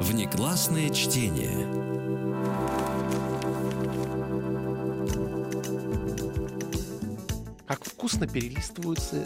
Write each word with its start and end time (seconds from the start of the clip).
Внеклассное 0.00 0.90
чтение. 0.90 1.68
Как 7.68 7.84
вкусно 7.84 8.26
перелистываются 8.26 9.24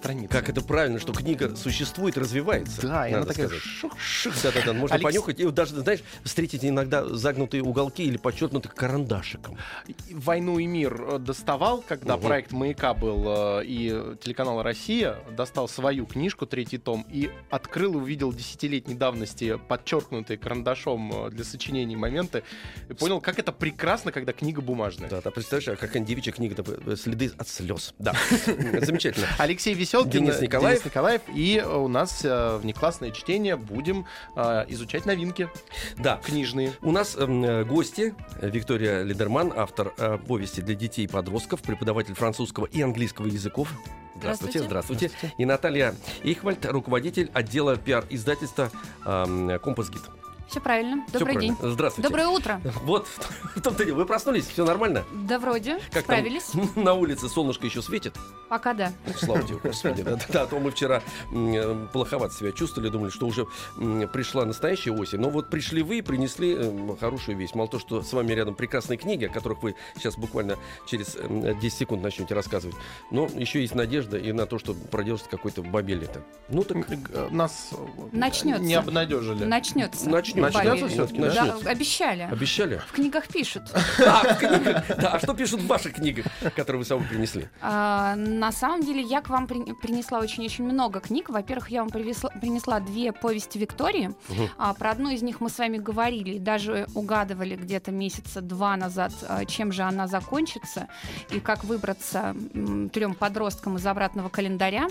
страницы. 0.00 0.28
Как 0.32 0.48
это 0.48 0.62
правильно, 0.62 0.98
что 0.98 1.12
книга 1.12 1.54
существует, 1.56 2.16
развивается. 2.16 2.80
Да, 2.82 3.08
и 3.08 3.12
она 3.12 3.26
такая 3.26 3.46
сказать. 3.48 3.62
шух. 3.62 3.98
Ших, 3.98 4.34
да-да-да, 4.42 4.72
можно 4.72 4.96
Алекс- 4.96 5.02
понюхать. 5.04 5.40
И 5.40 5.46
даже, 5.50 5.74
знаешь, 5.80 6.00
встретить 6.24 6.64
иногда 6.64 7.04
загнутые 7.06 7.62
уголки 7.62 8.02
или 8.04 8.16
подчеркнутые 8.16 8.72
карандашиком. 8.72 9.58
«Войну 10.10 10.58
и 10.58 10.66
мир» 10.66 11.02
э, 11.14 11.18
доставал, 11.18 11.82
когда 11.86 12.16
Мгм. 12.16 12.26
проект 12.26 12.52
«Маяка» 12.52 12.94
был, 12.94 13.24
э, 13.60 13.64
и 13.66 14.16
телеканал 14.22 14.62
«Россия» 14.62 15.16
достал 15.36 15.68
свою 15.68 16.06
книжку, 16.06 16.46
третий 16.46 16.78
том, 16.78 17.06
и 17.10 17.30
открыл 17.50 17.94
и 17.94 17.96
увидел 17.98 18.32
десятилетней 18.32 18.94
давности 18.96 19.58
подчеркнутые 19.68 20.38
карандашом 20.38 21.26
э, 21.26 21.30
для 21.30 21.44
сочинений 21.44 21.96
моменты, 21.96 22.42
и 22.88 22.94
понял, 22.94 23.20
как 23.20 23.38
это 23.38 23.52
прекрасно, 23.52 24.12
когда 24.12 24.32
книга 24.32 24.60
бумажная. 24.62 25.10
Да, 25.10 25.20
да, 25.20 25.30
представляешь, 25.30 25.68
а 25.68 25.76
как 25.76 26.04
девичья 26.04 26.32
книга, 26.32 26.64
следы 26.96 27.32
от 27.36 27.48
слез. 27.48 27.94
Да, 27.98 28.14
замечательно. 28.80 29.26
Алексей 29.38 29.74
Веселкин, 29.90 30.10
Денис 30.10 30.40
Николаев. 30.40 30.78
Денис 30.78 30.84
Николаев, 30.84 31.22
и 31.34 31.60
у 31.60 31.88
нас 31.88 32.24
э, 32.24 32.58
внеклассное 32.58 33.10
чтение 33.10 33.56
будем 33.56 34.06
э, 34.36 34.64
изучать 34.68 35.04
новинки 35.04 35.48
Да, 35.98 36.20
книжные. 36.24 36.72
У 36.80 36.92
нас 36.92 37.16
эм, 37.16 37.44
э, 37.44 37.64
гости 37.64 38.14
э, 38.40 38.48
Виктория 38.48 39.02
Лидерман, 39.02 39.52
автор 39.56 39.92
э, 39.98 40.16
повести 40.18 40.60
для 40.60 40.76
детей 40.76 41.06
и 41.06 41.08
подростков, 41.08 41.62
преподаватель 41.62 42.14
французского 42.14 42.66
и 42.66 42.80
английского 42.80 43.26
языков. 43.26 43.68
Здравствуйте, 44.16 44.60
Здравствуйте. 44.60 45.08
здравствуйте. 45.08 45.34
И 45.38 45.44
Наталья 45.44 45.94
Ихвальд, 46.22 46.64
руководитель 46.66 47.28
отдела 47.34 47.76
пиар-издательства 47.76 48.70
эм, 49.04 49.58
«Компас 49.58 49.90
Гид». 49.90 50.02
Все 50.50 50.60
правильно. 50.60 51.04
Добрый 51.12 51.34
правильно. 51.34 51.56
день. 51.56 51.70
Здравствуйте. 51.72 52.08
Доброе 52.08 52.26
утро. 52.26 52.60
Вот, 52.82 53.06
в 53.54 53.60
том-то 53.60 53.84
и 53.84 53.86
дело. 53.86 53.98
Вы 53.98 54.06
проснулись, 54.06 54.46
все 54.48 54.64
нормально? 54.64 55.04
Да 55.12 55.38
вроде. 55.38 55.76
Как 55.92 56.04
там 56.04 56.16
Справились. 56.18 56.50
на 56.76 56.94
улице 56.94 57.28
солнышко 57.28 57.66
еще 57.66 57.82
светит? 57.82 58.16
Пока 58.48 58.74
да. 58.74 58.92
Ну, 59.06 59.12
Слава 59.16 59.42
тебе, 59.44 59.58
Господи. 59.62 60.02
Да, 60.10 60.18
да, 60.28 60.42
а 60.42 60.46
то 60.46 60.58
мы 60.58 60.72
вчера 60.72 61.02
э, 61.32 61.86
плоховато 61.92 62.34
себя 62.34 62.50
чувствовали, 62.50 62.88
думали, 62.90 63.10
что 63.10 63.26
уже 63.28 63.46
пришла 64.12 64.44
настоящая 64.44 64.90
осень. 64.90 65.20
Но 65.20 65.30
вот 65.30 65.50
пришли 65.50 65.82
вы 65.84 65.98
и 65.98 66.02
принесли 66.02 66.54
м, 66.56 66.96
хорошую 66.96 67.36
вещь. 67.38 67.50
Мало 67.54 67.68
то, 67.68 67.78
что 67.78 68.02
с 68.02 68.12
вами 68.12 68.32
рядом 68.32 68.56
прекрасные 68.56 68.96
книги, 68.96 69.26
о 69.26 69.28
которых 69.28 69.62
вы 69.62 69.76
сейчас 69.94 70.16
буквально 70.16 70.56
через 70.86 71.14
м, 71.14 71.60
10 71.60 71.78
секунд 71.78 72.02
начнете 72.02 72.34
рассказывать. 72.34 72.74
Но 73.12 73.26
еще 73.26 73.60
есть 73.60 73.76
надежда 73.76 74.18
и 74.18 74.32
на 74.32 74.46
то, 74.46 74.58
что 74.58 74.74
продержится 74.74 75.30
какой-то 75.30 75.62
бабель-то. 75.62 76.22
Ну 76.48 76.64
так 76.64 76.78
Э, 77.12 77.28
Нас 77.30 77.68
э, 77.72 77.76
Начнется. 78.10 78.64
не 78.64 78.74
обнадежили. 78.74 79.44
Начнется. 79.44 80.08
начнем. 80.10 80.39
Начнется 80.40 80.88
всё-таки, 80.88 81.20
Да, 81.20 81.56
обещали. 81.70 82.28
Обещали? 82.30 82.80
В 82.88 82.92
книгах 82.92 83.28
пишут. 83.28 83.62
А, 84.06 84.34
в 84.34 84.38
книгах. 84.38 84.84
Да, 84.98 85.08
а 85.12 85.18
что 85.18 85.34
пишут 85.34 85.60
в 85.60 85.66
ваших 85.66 85.94
книгах, 85.94 86.26
которые 86.56 86.78
вы 86.80 86.84
с 86.84 86.88
собой 86.88 87.06
принесли? 87.06 87.48
А, 87.60 88.14
на 88.16 88.50
самом 88.52 88.82
деле 88.82 89.00
я 89.02 89.20
к 89.20 89.28
вам 89.28 89.46
при- 89.46 89.72
принесла 89.74 90.18
очень-очень 90.20 90.64
много 90.64 91.00
книг. 91.00 91.28
Во-первых, 91.28 91.70
я 91.70 91.80
вам 91.82 91.90
принесла 91.90 92.80
две 92.80 93.12
повести 93.12 93.58
Виктории. 93.58 94.14
А, 94.58 94.74
про 94.74 94.90
одну 94.90 95.10
из 95.10 95.22
них 95.22 95.40
мы 95.40 95.50
с 95.50 95.58
вами 95.58 95.78
говорили 95.78 96.38
даже 96.38 96.86
угадывали 96.94 97.56
где-то 97.56 97.92
месяца 97.92 98.40
два 98.40 98.76
назад, 98.76 99.12
а, 99.28 99.44
чем 99.44 99.72
же 99.72 99.82
она 99.82 100.06
закончится 100.06 100.88
и 101.30 101.40
как 101.40 101.64
выбраться 101.64 102.34
трем 102.92 103.14
подросткам 103.14 103.76
из 103.76 103.86
обратного 103.86 104.28
календаря. 104.28 104.88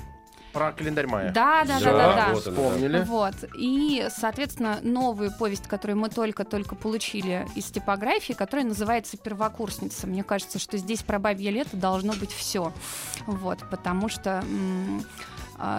Про 0.54 0.72
календарь 0.72 1.08
мая. 1.08 1.32
Да, 1.32 1.64
да, 1.66 1.80
да, 1.80 1.92
да, 1.92 2.16
да. 2.16 2.34
вот. 2.34 2.44
Вспомнили. 2.44 3.04
Вот. 3.08 3.36
И, 3.56 4.08
соответственно, 4.10 4.80
новую 4.82 5.32
повесть, 5.32 5.68
которую 5.68 5.98
мы 5.98 6.10
только-только 6.10 6.76
получили 6.76 7.48
из 7.56 7.66
типографии, 7.66 8.34
которая 8.34 8.66
называется 8.66 9.18
«Первокурсница». 9.18 10.08
Мне 10.08 10.24
кажется, 10.24 10.58
что 10.60 10.78
здесь 10.78 11.04
про 11.04 11.20
бабье 11.20 11.52
лето 11.52 11.78
должно 11.78 12.14
быть 12.14 12.32
все. 12.32 12.74
Вот, 13.28 13.60
потому 13.70 14.10
что... 14.10 14.44
м, 14.44 15.04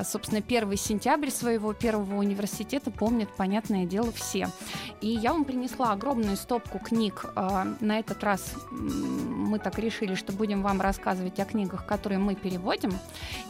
Собственно, 0.04 0.42
первый 0.42 0.76
сентябрь 0.76 1.30
своего 1.30 1.72
первого 1.72 2.16
университета 2.16 2.90
помнят, 2.90 3.28
понятное 3.36 3.86
дело, 3.86 4.12
все. 4.12 4.48
И 5.00 5.08
я 5.08 5.32
вам 5.32 5.44
принесла 5.44 5.92
огромную 5.92 6.36
стопку 6.36 6.78
книг. 6.78 7.24
А, 7.34 7.66
На 7.80 7.98
этот 7.98 8.22
раз 8.22 8.54
мы 8.70 9.58
так 9.58 9.78
решили, 9.78 10.14
что 10.14 10.32
будем 10.32 10.62
вам 10.62 10.80
рассказывать 10.80 11.38
о 11.40 11.44
книгах, 11.44 11.86
которые 11.86 12.18
мы 12.18 12.34
переводим. 12.34 12.92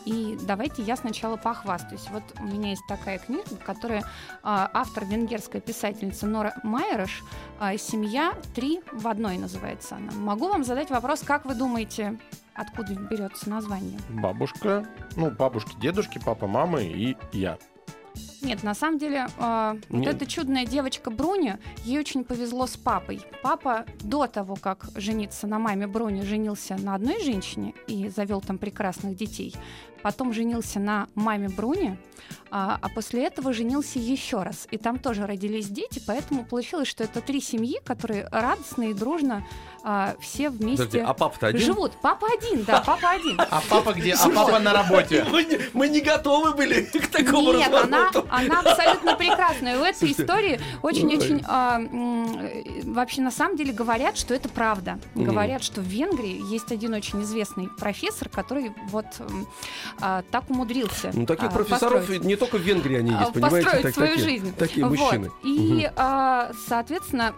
И 0.04 0.38
давайте 0.42 0.82
я 0.82 0.96
сначала 0.96 1.36
похвастаюсь. 1.36 2.06
Вот 2.10 2.22
у 2.38 2.44
меня 2.44 2.70
есть 2.70 2.86
такая 2.88 3.18
книга, 3.18 3.56
которая 3.64 4.04
а, 4.42 4.70
автор 4.72 5.04
венгерская 5.04 5.60
писательница 5.60 6.26
Нора 6.26 6.54
Майерш 6.62 7.22
а, 7.58 7.76
«Семья 7.76 8.34
три 8.54 8.80
в 8.92 9.08
одной» 9.08 9.38
называется 9.38 9.96
она. 9.96 10.12
Могу 10.12 10.48
вам 10.48 10.64
задать 10.64 10.90
вопрос, 10.90 11.20
как 11.20 11.44
вы 11.44 11.54
думаете, 11.54 12.18
откуда 12.54 12.94
берется 12.94 13.48
название? 13.48 13.98
Бабушка, 14.08 14.86
ну, 15.16 15.30
бабушки, 15.30 15.76
дедушки, 15.80 16.20
папа, 16.24 16.46
мама 16.46 16.80
и 16.80 17.16
я. 17.32 17.58
Нет, 18.42 18.62
на 18.62 18.74
самом 18.74 18.98
деле, 18.98 19.26
а, 19.38 19.76
вот 19.88 20.06
эта 20.06 20.26
чудная 20.26 20.64
девочка 20.64 21.10
Бруни, 21.10 21.54
ей 21.84 21.98
очень 21.98 22.24
повезло 22.24 22.66
с 22.66 22.76
папой. 22.76 23.20
Папа 23.42 23.84
до 24.00 24.26
того, 24.26 24.56
как 24.56 24.86
жениться 24.94 25.46
на 25.46 25.58
маме 25.58 25.86
Бруни, 25.86 26.22
женился 26.22 26.76
на 26.76 26.94
одной 26.94 27.22
женщине 27.22 27.74
и 27.86 28.08
завел 28.08 28.40
там 28.40 28.58
прекрасных 28.58 29.16
детей. 29.16 29.54
Потом 30.02 30.32
женился 30.32 30.80
на 30.80 31.08
маме 31.14 31.48
Бруни, 31.48 31.98
а, 32.50 32.78
а 32.80 32.88
после 32.88 33.26
этого 33.26 33.52
женился 33.52 33.98
еще 33.98 34.42
раз. 34.42 34.66
И 34.70 34.78
там 34.78 34.98
тоже 34.98 35.26
родились 35.26 35.68
дети, 35.68 36.02
поэтому 36.06 36.44
получилось, 36.44 36.88
что 36.88 37.04
это 37.04 37.20
три 37.20 37.40
семьи, 37.40 37.80
которые 37.84 38.28
радостно 38.30 38.84
и 38.84 38.94
дружно 38.94 39.46
а, 39.82 40.14
все 40.20 40.50
вместе 40.50 40.84
Подожди, 40.84 40.98
а 40.98 41.14
папа-то 41.14 41.46
один? 41.48 41.60
живут. 41.60 41.92
Папа 42.02 42.26
один, 42.32 42.64
да, 42.64 42.82
папа 42.84 43.10
один. 43.10 43.40
А 43.40 43.62
папа 43.68 43.92
где? 43.92 44.14
А 44.14 44.28
папа 44.28 44.58
на 44.58 44.72
работе. 44.72 45.24
Мы 45.72 45.88
не, 45.88 46.00
готовы 46.00 46.54
были 46.54 46.82
к 46.82 47.06
такому 47.08 47.52
Нет, 47.52 47.72
она, 47.72 48.10
абсолютно 48.10 49.14
прекрасная. 49.16 49.76
И 49.76 49.78
у 49.78 49.84
этой 49.84 50.10
истории 50.12 50.60
очень-очень 50.82 51.42
а, 51.46 51.80
вообще 52.84 53.22
на 53.22 53.30
самом 53.30 53.56
деле 53.56 53.72
говорят, 53.72 54.16
что 54.16 54.34
это 54.34 54.48
правда. 54.48 54.98
Говорят, 55.14 55.62
что 55.62 55.80
в 55.80 55.84
Венгрии 55.84 56.40
есть 56.50 56.72
один 56.72 56.94
очень 56.94 57.22
известный 57.22 57.68
профессор, 57.68 58.28
который 58.28 58.72
вот 58.88 59.06
а, 60.00 60.22
так 60.30 60.50
умудрился. 60.50 61.10
Ну, 61.12 61.26
таких 61.26 61.48
а, 61.48 61.50
профессоров. 61.50 62.09
Не 62.18 62.36
только 62.36 62.56
в 62.58 62.60
Венгрии 62.62 62.96
они 62.98 63.12
А, 63.14 63.20
есть, 63.20 63.32
понимаете? 63.32 63.56
построить 63.64 63.82
так- 63.84 63.94
свою 63.94 64.10
такие, 64.16 64.24
жизнь. 64.28 64.54
Такие 64.56 64.86
Вот. 64.86 64.98
мужчины. 64.98 65.30
И, 65.42 65.90
а, 65.96 66.50
соответственно, 66.68 67.34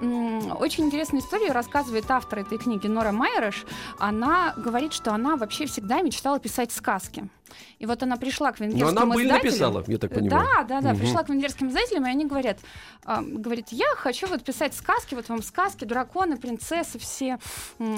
очень 0.59 0.85
интересную 0.87 1.23
историю 1.23 1.53
рассказывает 1.53 2.11
автор 2.11 2.41
этой 2.41 2.59
книги 2.59 2.87
Нора 2.87 3.13
Майерш. 3.13 3.65
Она 3.99 4.55
говорит, 4.57 4.93
что 4.93 5.13
она 5.13 5.37
вообще 5.37 5.67
всегда 5.67 6.01
мечтала 6.03 6.39
писать 6.39 6.73
сказки. 6.73 7.29
И 7.79 7.87
вот 7.87 8.03
она 8.03 8.17
пришла 8.17 8.53
к 8.53 8.61
Но 8.61 8.67
венгерским 8.67 8.99
она 8.99 9.15
быль 9.15 9.25
издателям. 9.27 9.45
написала, 9.47 9.85
я 9.87 9.99
так 9.99 10.15
понимаю. 10.15 10.47
Да, 10.47 10.65
да, 10.65 10.81
да. 10.81 10.91
Мгм. 10.93 11.01
Пришла 11.01 11.23
к 11.23 11.29
венгерским 11.29 11.69
издателям, 11.69 12.07
и 12.07 12.11
они 12.11 12.25
говорят, 12.27 12.59
а, 13.05 13.21
говорит, 13.23 13.69
я 13.71 13.87
хочу 13.97 14.27
вот 14.29 14.43
писать 14.45 14.75
сказки, 14.75 15.15
вот 15.15 15.29
вам 15.29 15.43
сказки, 15.43 15.85
драконы, 15.85 16.37
принцессы, 16.37 16.99
все 16.99 17.39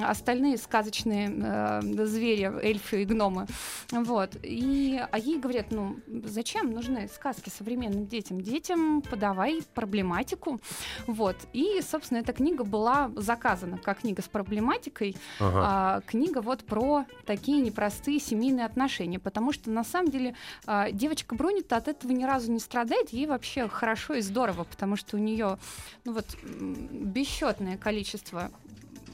остальные 0.04 0.56
сказочные 0.58 1.30
э, 1.36 1.80
звери, 2.06 2.50
эльфы 2.62 3.02
и 3.02 3.04
гномы. 3.04 3.46
Вот. 3.90 4.30
И, 4.42 5.00
а 5.10 5.18
ей 5.18 5.38
говорят, 5.38 5.70
ну, 5.70 5.96
зачем 6.24 6.70
нужны 6.72 7.08
сказки 7.14 7.50
современным 7.50 8.06
детям? 8.06 8.40
Детям 8.40 9.02
подавай 9.02 9.60
проблематику. 9.74 10.60
Вот. 11.06 11.36
И, 11.52 11.80
собственно, 11.88 12.18
эта 12.18 12.32
книга 12.32 12.64
была 12.64 13.10
заказана 13.16 13.78
как 13.78 14.00
книга 14.00 14.22
с 14.22 14.28
проблематикой, 14.28 15.16
Ага. 15.38 15.60
а, 15.64 16.00
книга 16.06 16.40
вот 16.40 16.64
про 16.64 17.04
такие 17.26 17.60
непростые 17.60 18.18
семейные 18.18 18.66
отношения, 18.66 19.18
потому 19.34 19.52
что 19.52 19.68
на 19.68 19.82
самом 19.82 20.12
деле 20.12 20.36
а, 20.64 20.92
девочка 20.92 21.34
Брунита 21.34 21.76
от 21.76 21.88
этого 21.88 22.12
ни 22.12 22.22
разу 22.22 22.52
не 22.52 22.60
страдает, 22.60 23.10
ей 23.10 23.26
вообще 23.26 23.68
хорошо 23.68 24.14
и 24.14 24.20
здорово, 24.20 24.62
потому 24.62 24.94
что 24.94 25.16
у 25.16 25.20
нее 25.20 25.58
ну 26.04 26.12
вот 26.12 26.24
бесчетное 26.44 27.76
количество 27.76 28.52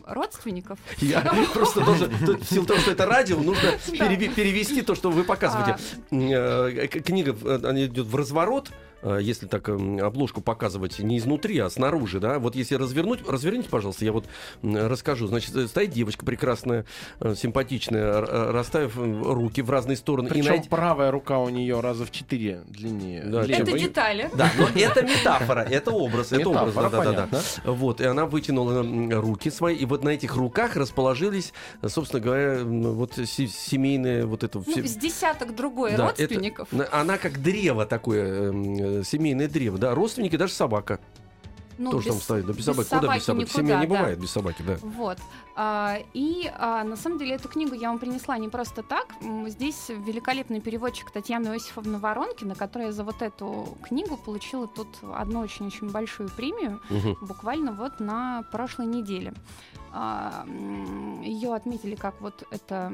родственников. 0.04 0.78
Я 0.98 1.22
просто 1.54 1.80
должен, 1.82 2.10
тут 2.26 2.42
в 2.42 2.52
силу 2.52 2.66
того, 2.66 2.80
что 2.80 2.90
это 2.90 3.06
радио, 3.06 3.38
нужно 3.38 3.70
перевести 3.88 4.82
то, 4.82 4.94
что 4.94 5.10
вы 5.10 5.24
показываете. 5.24 5.78
Э, 6.10 6.86
к- 6.86 7.00
Книга, 7.02 7.34
э, 7.42 7.54
она 7.64 7.82
идет 7.86 8.06
в 8.06 8.14
разворот, 8.14 8.70
э, 8.70 8.72
если 9.02 9.46
так 9.46 9.68
м, 9.68 9.98
обложку 9.98 10.40
показывать 10.40 10.98
не 10.98 11.18
изнутри, 11.18 11.58
а 11.58 11.70
снаружи, 11.70 12.20
да. 12.20 12.38
Вот 12.38 12.54
если 12.56 12.74
развернуть, 12.74 13.26
разверните, 13.28 13.68
пожалуйста, 13.68 14.04
я 14.04 14.12
вот 14.12 14.26
расскажу. 14.62 15.26
Значит, 15.26 15.54
э, 15.56 15.66
стоит 15.68 15.90
девочка 15.90 16.24
прекрасная, 16.24 16.84
э, 17.20 17.34
симпатичная, 17.34 18.12
э, 18.22 18.50
расставив 18.52 18.98
э, 18.98 19.22
руки 19.22 19.62
в 19.62 19.70
разные 19.70 19.96
стороны. 19.96 20.26
и 20.26 20.30
Причем 20.30 20.48
найти- 20.50 20.68
правая 20.68 21.10
рука 21.10 21.38
у 21.38 21.48
нее 21.48 21.80
раза 21.80 22.04
в 22.04 22.10
четыре 22.10 22.62
длиннее. 22.68 23.22
Да. 23.24 23.42
Это 23.44 23.70
вы- 23.70 23.78
детали. 23.78 24.30
Да, 24.34 24.50
но 24.58 24.68
это 24.78 25.02
метафора, 25.02 25.60
это 25.60 25.90
образ, 25.90 26.32
это 26.32 26.48
образ, 26.48 26.74
да, 26.74 26.88
да, 27.12 27.28
да. 27.30 27.40
Вот, 27.64 28.00
и 28.00 28.04
она 28.04 28.26
вытянула 28.26 28.82
руки 29.20 29.50
свои, 29.50 29.76
и 29.76 29.84
вот 29.86 30.04
на 30.04 30.10
этих 30.10 30.36
руках 30.36 30.76
расположились, 30.76 31.52
э, 31.82 31.88
собственно 31.88 32.22
говоря, 32.22 32.60
вот 32.64 33.14
се- 33.14 33.46
семейные 33.46 34.26
вот 34.26 34.44
это 34.44 34.62
Ну, 34.66 34.84
с 34.86 34.96
десяток 34.96 35.54
другой 35.54 35.96
родственников. 35.96 36.70
на- 36.72 36.88
Она 36.92 37.18
как 37.18 37.40
древо 37.42 37.86
такое, 37.86 38.50
м, 38.50 38.89
э, 38.98 39.02
семейное 39.04 39.48
древо, 39.48 39.78
да, 39.78 39.94
родственники, 39.94 40.36
даже 40.36 40.52
собака 40.52 40.98
Ну, 41.78 41.90
тоже 41.92 42.06
без- 42.08 42.12
там 42.14 42.22
стоит, 42.22 42.46
да, 42.46 42.52
без 42.52 42.58
без 42.58 42.64
собаки, 42.66 42.88
куда 42.88 43.00
без 43.14 43.24
собаки 43.24 43.46
собаки, 43.48 43.52
семья 43.52 43.76
не 43.76 43.82
никуда, 43.82 43.98
да. 43.98 44.02
бывает 44.04 44.20
без 44.20 44.30
собаки, 44.30 44.62
да. 44.66 44.76
Вот. 44.82 45.18
А, 45.62 45.98
и 46.14 46.50
а, 46.56 46.84
на 46.84 46.96
самом 46.96 47.18
деле 47.18 47.34
эту 47.34 47.50
книгу 47.50 47.74
я 47.74 47.90
вам 47.90 47.98
принесла 47.98 48.38
не 48.38 48.48
просто 48.48 48.82
так. 48.82 49.08
Здесь 49.46 49.90
великолепный 49.90 50.58
переводчик 50.58 51.10
Татьяна 51.10 51.48
Иосифовна 51.48 51.98
Воронкина, 51.98 52.54
которая 52.54 52.92
за 52.92 53.04
вот 53.04 53.20
эту 53.20 53.76
книгу 53.82 54.16
получила 54.16 54.66
тут 54.66 54.88
одну 55.14 55.40
очень-очень 55.40 55.90
большую 55.90 56.30
премию, 56.30 56.80
Мгм. 56.88 57.18
буквально 57.20 57.72
вот 57.72 58.00
на 58.00 58.42
прошлой 58.50 58.86
неделе. 58.86 59.34
Ее 61.22 61.52
отметили 61.52 61.96
как 61.96 62.18
вот 62.22 62.44
это 62.50 62.90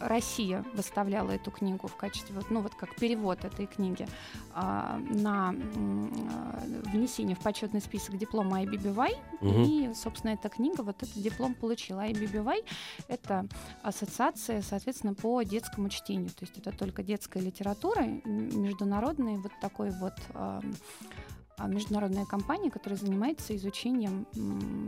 Россия 0.00 0.64
выставляла 0.72 1.32
эту 1.32 1.50
книгу 1.50 1.88
в 1.88 1.96
качестве, 1.96 2.34
вот, 2.34 2.50
ну 2.50 2.60
вот 2.60 2.74
как 2.74 2.94
перевод 2.94 3.44
этой 3.44 3.66
книги 3.66 4.06
а, 4.54 4.98
на 5.10 5.50
а, 5.50 6.62
внесение 6.92 7.36
в 7.36 7.40
почетный 7.40 7.80
список 7.80 8.16
диплома 8.16 8.62
IBBY. 8.62 9.16
Мгм. 9.40 9.64
И, 9.64 9.94
собственно, 9.94 10.32
эта 10.32 10.48
книга, 10.48 10.82
вот 10.82 11.02
этот 11.02 11.14
диплом 11.20 11.54
получила. 11.54 12.06
IBBY— 12.06 12.64
это 13.08 13.46
ассоциация, 13.82 14.62
соответственно, 14.62 15.14
по 15.14 15.42
детскому 15.42 15.88
чтению. 15.88 16.30
То 16.30 16.42
есть 16.44 16.58
это 16.58 16.72
только 16.72 17.02
детская 17.02 17.40
литература, 17.40 18.02
международный 18.24 19.36
вот 19.36 19.52
такой 19.60 19.90
вот 19.90 20.14
а, 20.34 20.60
а, 21.60 21.68
международная 21.68 22.24
компания, 22.24 22.70
которая 22.70 22.98
занимается 22.98 23.54
изучением 23.54 24.26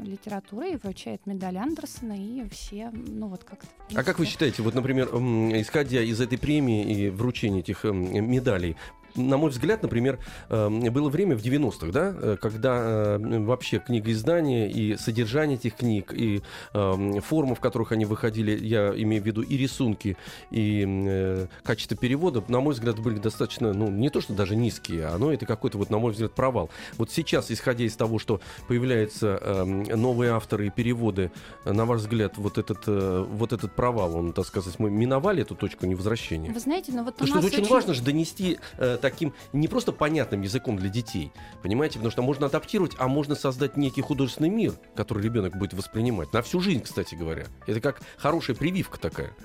литературы 0.04 0.72
и 0.72 0.76
вручает 0.76 1.26
медаль 1.26 1.58
Андерсона 1.58 2.14
и 2.14 2.48
все, 2.48 2.90
ну 2.92 3.28
вот 3.28 3.44
как 3.44 3.60
А 3.94 4.02
как 4.02 4.18
вы 4.18 4.24
считаете, 4.24 4.62
вот, 4.62 4.74
например, 4.74 5.08
исходя 5.60 6.02
из 6.02 6.20
этой 6.20 6.38
премии 6.38 6.90
и 6.90 7.10
вручения 7.10 7.60
этих 7.60 7.84
м, 7.84 8.30
медалей, 8.30 8.76
на 9.16 9.36
мой 9.36 9.50
взгляд, 9.50 9.82
например, 9.82 10.18
э, 10.48 10.68
было 10.90 11.08
время 11.08 11.36
в 11.36 11.42
90-х, 11.42 11.92
да, 11.92 12.14
э, 12.14 12.36
когда 12.40 13.16
э, 13.16 13.38
вообще 13.40 13.78
книгоиздание 13.78 14.70
и 14.70 14.96
содержание 14.96 15.56
этих 15.56 15.76
книг, 15.76 16.12
и 16.14 16.42
э, 16.72 17.20
формы, 17.20 17.54
в 17.54 17.60
которых 17.60 17.92
они 17.92 18.04
выходили, 18.04 18.56
я 18.64 18.92
имею 18.96 19.22
в 19.22 19.26
виду 19.26 19.42
и 19.42 19.56
рисунки, 19.56 20.16
и 20.50 20.84
э, 20.86 21.46
качество 21.62 21.96
перевода, 21.96 22.42
на 22.48 22.60
мой 22.60 22.74
взгляд, 22.74 22.98
были 22.98 23.18
достаточно, 23.18 23.72
ну, 23.72 23.88
не 23.90 24.10
то, 24.10 24.20
что 24.20 24.32
даже 24.32 24.56
низкие, 24.56 25.06
а, 25.06 25.18
ну, 25.18 25.30
это 25.30 25.46
какой-то, 25.46 25.78
вот, 25.78 25.90
на 25.90 25.98
мой 25.98 26.12
взгляд, 26.12 26.32
провал. 26.32 26.70
Вот 26.98 27.10
сейчас, 27.10 27.50
исходя 27.50 27.84
из 27.84 27.96
того, 27.96 28.18
что 28.18 28.40
появляются 28.68 29.38
э, 29.40 29.64
новые 29.96 30.32
авторы 30.32 30.66
и 30.66 30.70
переводы, 30.70 31.30
на 31.64 31.84
ваш 31.84 32.00
взгляд, 32.00 32.36
вот 32.36 32.58
этот, 32.58 32.86
вот 32.86 33.52
этот 33.52 33.74
провал, 33.74 34.16
он, 34.16 34.32
так 34.32 34.46
сказать, 34.46 34.78
мы 34.78 34.90
миновали 34.90 35.42
эту 35.42 35.54
точку 35.54 35.86
невозвращения? 35.86 36.52
Вы 36.52 36.60
знаете, 36.60 36.92
ну 36.92 37.04
вот 37.04 37.20
у 37.20 37.26
что 37.26 37.36
нас 37.36 37.44
это 37.44 37.56
очень 37.56 37.68
важно 37.70 37.94
же 37.94 38.02
донести 38.02 38.58
э, 38.78 38.98
таким 39.02 39.34
не 39.52 39.68
просто 39.68 39.92
понятным 39.92 40.40
языком 40.40 40.76
для 40.76 40.88
детей, 40.88 41.32
понимаете, 41.62 41.94
потому 41.94 42.10
что 42.10 42.22
можно 42.22 42.46
адаптировать, 42.46 42.92
а 42.98 43.08
можно 43.08 43.34
создать 43.34 43.76
некий 43.76 44.00
художественный 44.00 44.48
мир, 44.48 44.72
который 44.94 45.22
ребенок 45.22 45.56
будет 45.56 45.74
воспринимать 45.74 46.32
на 46.32 46.40
всю 46.40 46.60
жизнь, 46.60 46.80
кстати 46.80 47.14
говоря. 47.14 47.46
Это 47.66 47.80
как 47.80 48.00
хорошая 48.16 48.56
прививка 48.56 48.98
такая. 48.98 49.36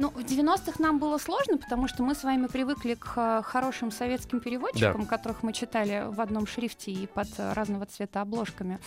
Ну, 0.00 0.10
в 0.10 0.18
90-х 0.18 0.74
нам 0.78 0.98
было 1.00 1.18
сложно, 1.18 1.58
потому 1.58 1.88
что 1.88 2.04
мы 2.04 2.14
с 2.14 2.22
вами 2.22 2.46
привыкли 2.46 2.94
к 2.94 3.12
э, 3.16 3.42
хорошим 3.44 3.90
советским 3.90 4.38
переводчикам, 4.38 5.06
которых 5.06 5.42
мы 5.42 5.52
читали 5.52 6.04
в 6.08 6.20
одном 6.20 6.46
шрифте 6.46 6.92
и 6.92 7.06
под 7.08 7.26
э, 7.38 7.52
разного 7.52 7.84
цвета 7.86 8.20
обложками. 8.20 8.78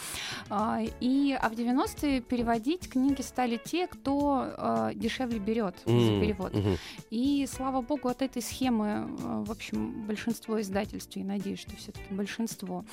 А, 0.49 0.79
И, 1.01 1.37
а 1.41 1.49
в 1.49 1.53
90-е 1.53 2.21
переводить 2.21 2.89
книги 2.89 3.21
стали 3.21 3.57
те, 3.63 3.87
кто 3.87 4.47
э, 4.57 4.91
дешевле 4.95 5.39
берет 5.39 5.75
за 5.85 5.91
М, 5.91 6.21
перевод. 6.21 6.53
мгм. 6.53 6.77
И, 7.09 7.45
слава 7.51 7.81
богу, 7.81 8.07
от 8.07 8.21
этой 8.21 8.41
схемы, 8.41 9.05
в 9.43 9.51
общем, 9.51 10.05
большинство 10.07 10.61
издательств, 10.61 11.17
я 11.17 11.25
надеюсь, 11.25 11.59
что 11.59 11.75
все-таки 11.75 12.13
большинство, 12.13 12.85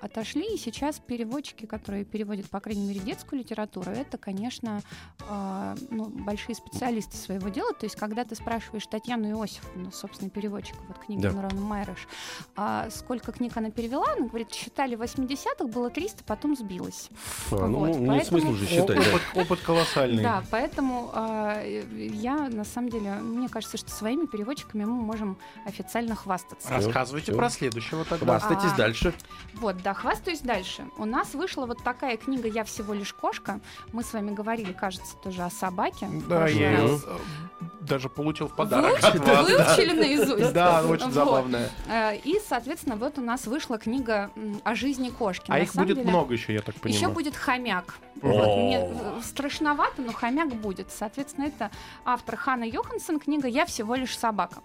отошли. 0.00 0.54
И 0.54 0.58
сейчас 0.58 0.98
переводчики, 0.98 1.66
которые 1.66 2.04
переводят, 2.04 2.48
по 2.48 2.60
крайней 2.60 2.86
мере, 2.86 3.00
детскую 3.00 3.40
литературу, 3.40 3.90
это, 3.90 4.18
конечно, 4.18 4.82
э, 5.28 5.76
ну, 5.90 6.06
большие 6.08 6.54
специалисты 6.54 7.16
своего 7.16 7.48
дела. 7.48 7.72
То 7.74 7.86
есть, 7.86 7.96
когда 7.96 8.24
ты 8.24 8.34
спрашиваешь 8.34 8.86
Татьяну 8.86 9.28
Иосифовну, 9.30 9.92
собственно, 9.92 10.30
переводчика 10.30 10.78
вот 10.88 10.98
книги 10.98 11.22
Да. 11.22 11.32
Нурана 11.32 11.60
Майрыш, 11.60 12.08
а 12.56 12.88
сколько 12.90 13.32
книг 13.32 13.56
она 13.56 13.70
перевела, 13.70 14.06
она 14.16 14.26
говорит, 14.26 14.52
считали 14.52 14.94
в 14.94 15.02
80-х, 15.02 15.66
было 15.66 15.90
300, 15.90 16.24
потом 16.24 16.56
сбилось. 16.56 17.10
А, 17.50 17.66
ну, 17.66 17.78
Вот, 17.80 17.88
ну, 17.88 17.98
нет 17.98 18.08
поэтому- 18.08 18.40
смысла 18.40 18.50
уже 18.50 18.66
считать. 18.66 18.86
да. 18.96 19.10
Опыт, 19.10 19.22
опыт 19.34 19.60
колоссальный. 19.60 20.22
Да, 20.22 20.42
поэтому 20.50 21.10
э, 21.14 21.84
я, 22.14 22.48
на 22.48 22.64
самом 22.64 22.88
деле, 22.90 23.10
мне 23.14 23.48
кажется, 23.48 23.76
что 23.76 23.90
своими 23.90 24.26
переводчиками 24.26 24.84
мы 24.84 24.94
можем 25.00 25.36
официально 25.66 26.14
хвастаться. 26.14 26.68
Рассказывайте 26.70 27.32
Всё. 27.32 27.36
про 27.38 27.50
следующего 27.50 28.04
тогда. 28.04 28.38
Хвастайтесь 28.38 28.72
А, 28.72 28.76
дальше. 28.76 29.14
Вот, 29.54 29.76
да, 29.82 29.89
хвастаюсь 29.94 30.40
дальше. 30.40 30.84
У 30.96 31.04
нас 31.04 31.34
вышла 31.34 31.66
вот 31.66 31.82
такая 31.82 32.16
книга 32.16 32.48
«Я 32.48 32.64
всего 32.64 32.94
лишь 32.94 33.12
кошка». 33.12 33.60
Мы 33.92 34.02
с 34.02 34.12
вами 34.12 34.32
говорили, 34.32 34.72
кажется, 34.72 35.16
тоже 35.16 35.42
о 35.42 35.50
собаке. 35.50 36.08
Да, 36.28 36.46
я 36.48 36.72
ее 36.72 36.98
э, 37.06 37.18
даже 37.80 38.08
получил 38.08 38.48
в 38.48 38.54
подарок 38.56 38.98
Выучи- 38.98 39.06
от 39.06 39.18
вас. 39.18 39.26
да. 39.26 39.42
Выучили 39.42 39.92
наизусть. 39.98 40.52
Да, 40.52 40.82
очень 40.84 41.04
Вот. 41.06 41.14
забавная. 41.14 41.68
Э, 41.88 42.16
И, 42.16 42.38
соответственно, 42.46 42.96
вот 42.96 43.18
у 43.18 43.22
нас 43.22 43.46
вышла 43.46 43.78
книга 43.78 44.30
о 44.64 44.74
жизни 44.74 45.10
кошки. 45.10 45.50
А 45.50 45.54
На 45.54 45.58
их 45.58 45.74
будет 45.74 45.96
деле, 45.96 46.08
много 46.08 46.34
еще, 46.34 46.52
я 46.54 46.60
так 46.62 46.74
понимаю. 46.76 47.00
Еще 47.02 47.08
будет 47.12 47.36
хомяк. 47.36 47.94
Вот, 48.22 48.56
мне 48.58 48.80
э, 48.82 49.20
страшновато, 49.24 50.02
но 50.02 50.12
хомяк 50.12 50.48
будет. 50.54 50.90
Соответственно, 50.92 51.46
это 51.46 51.70
автор 52.04 52.36
Ханна 52.36 52.64
Йоханссон, 52.64 53.18
книга 53.18 53.48
«Я 53.48 53.64
всего 53.64 53.94
лишь 53.94 54.16
собака», 54.18 54.58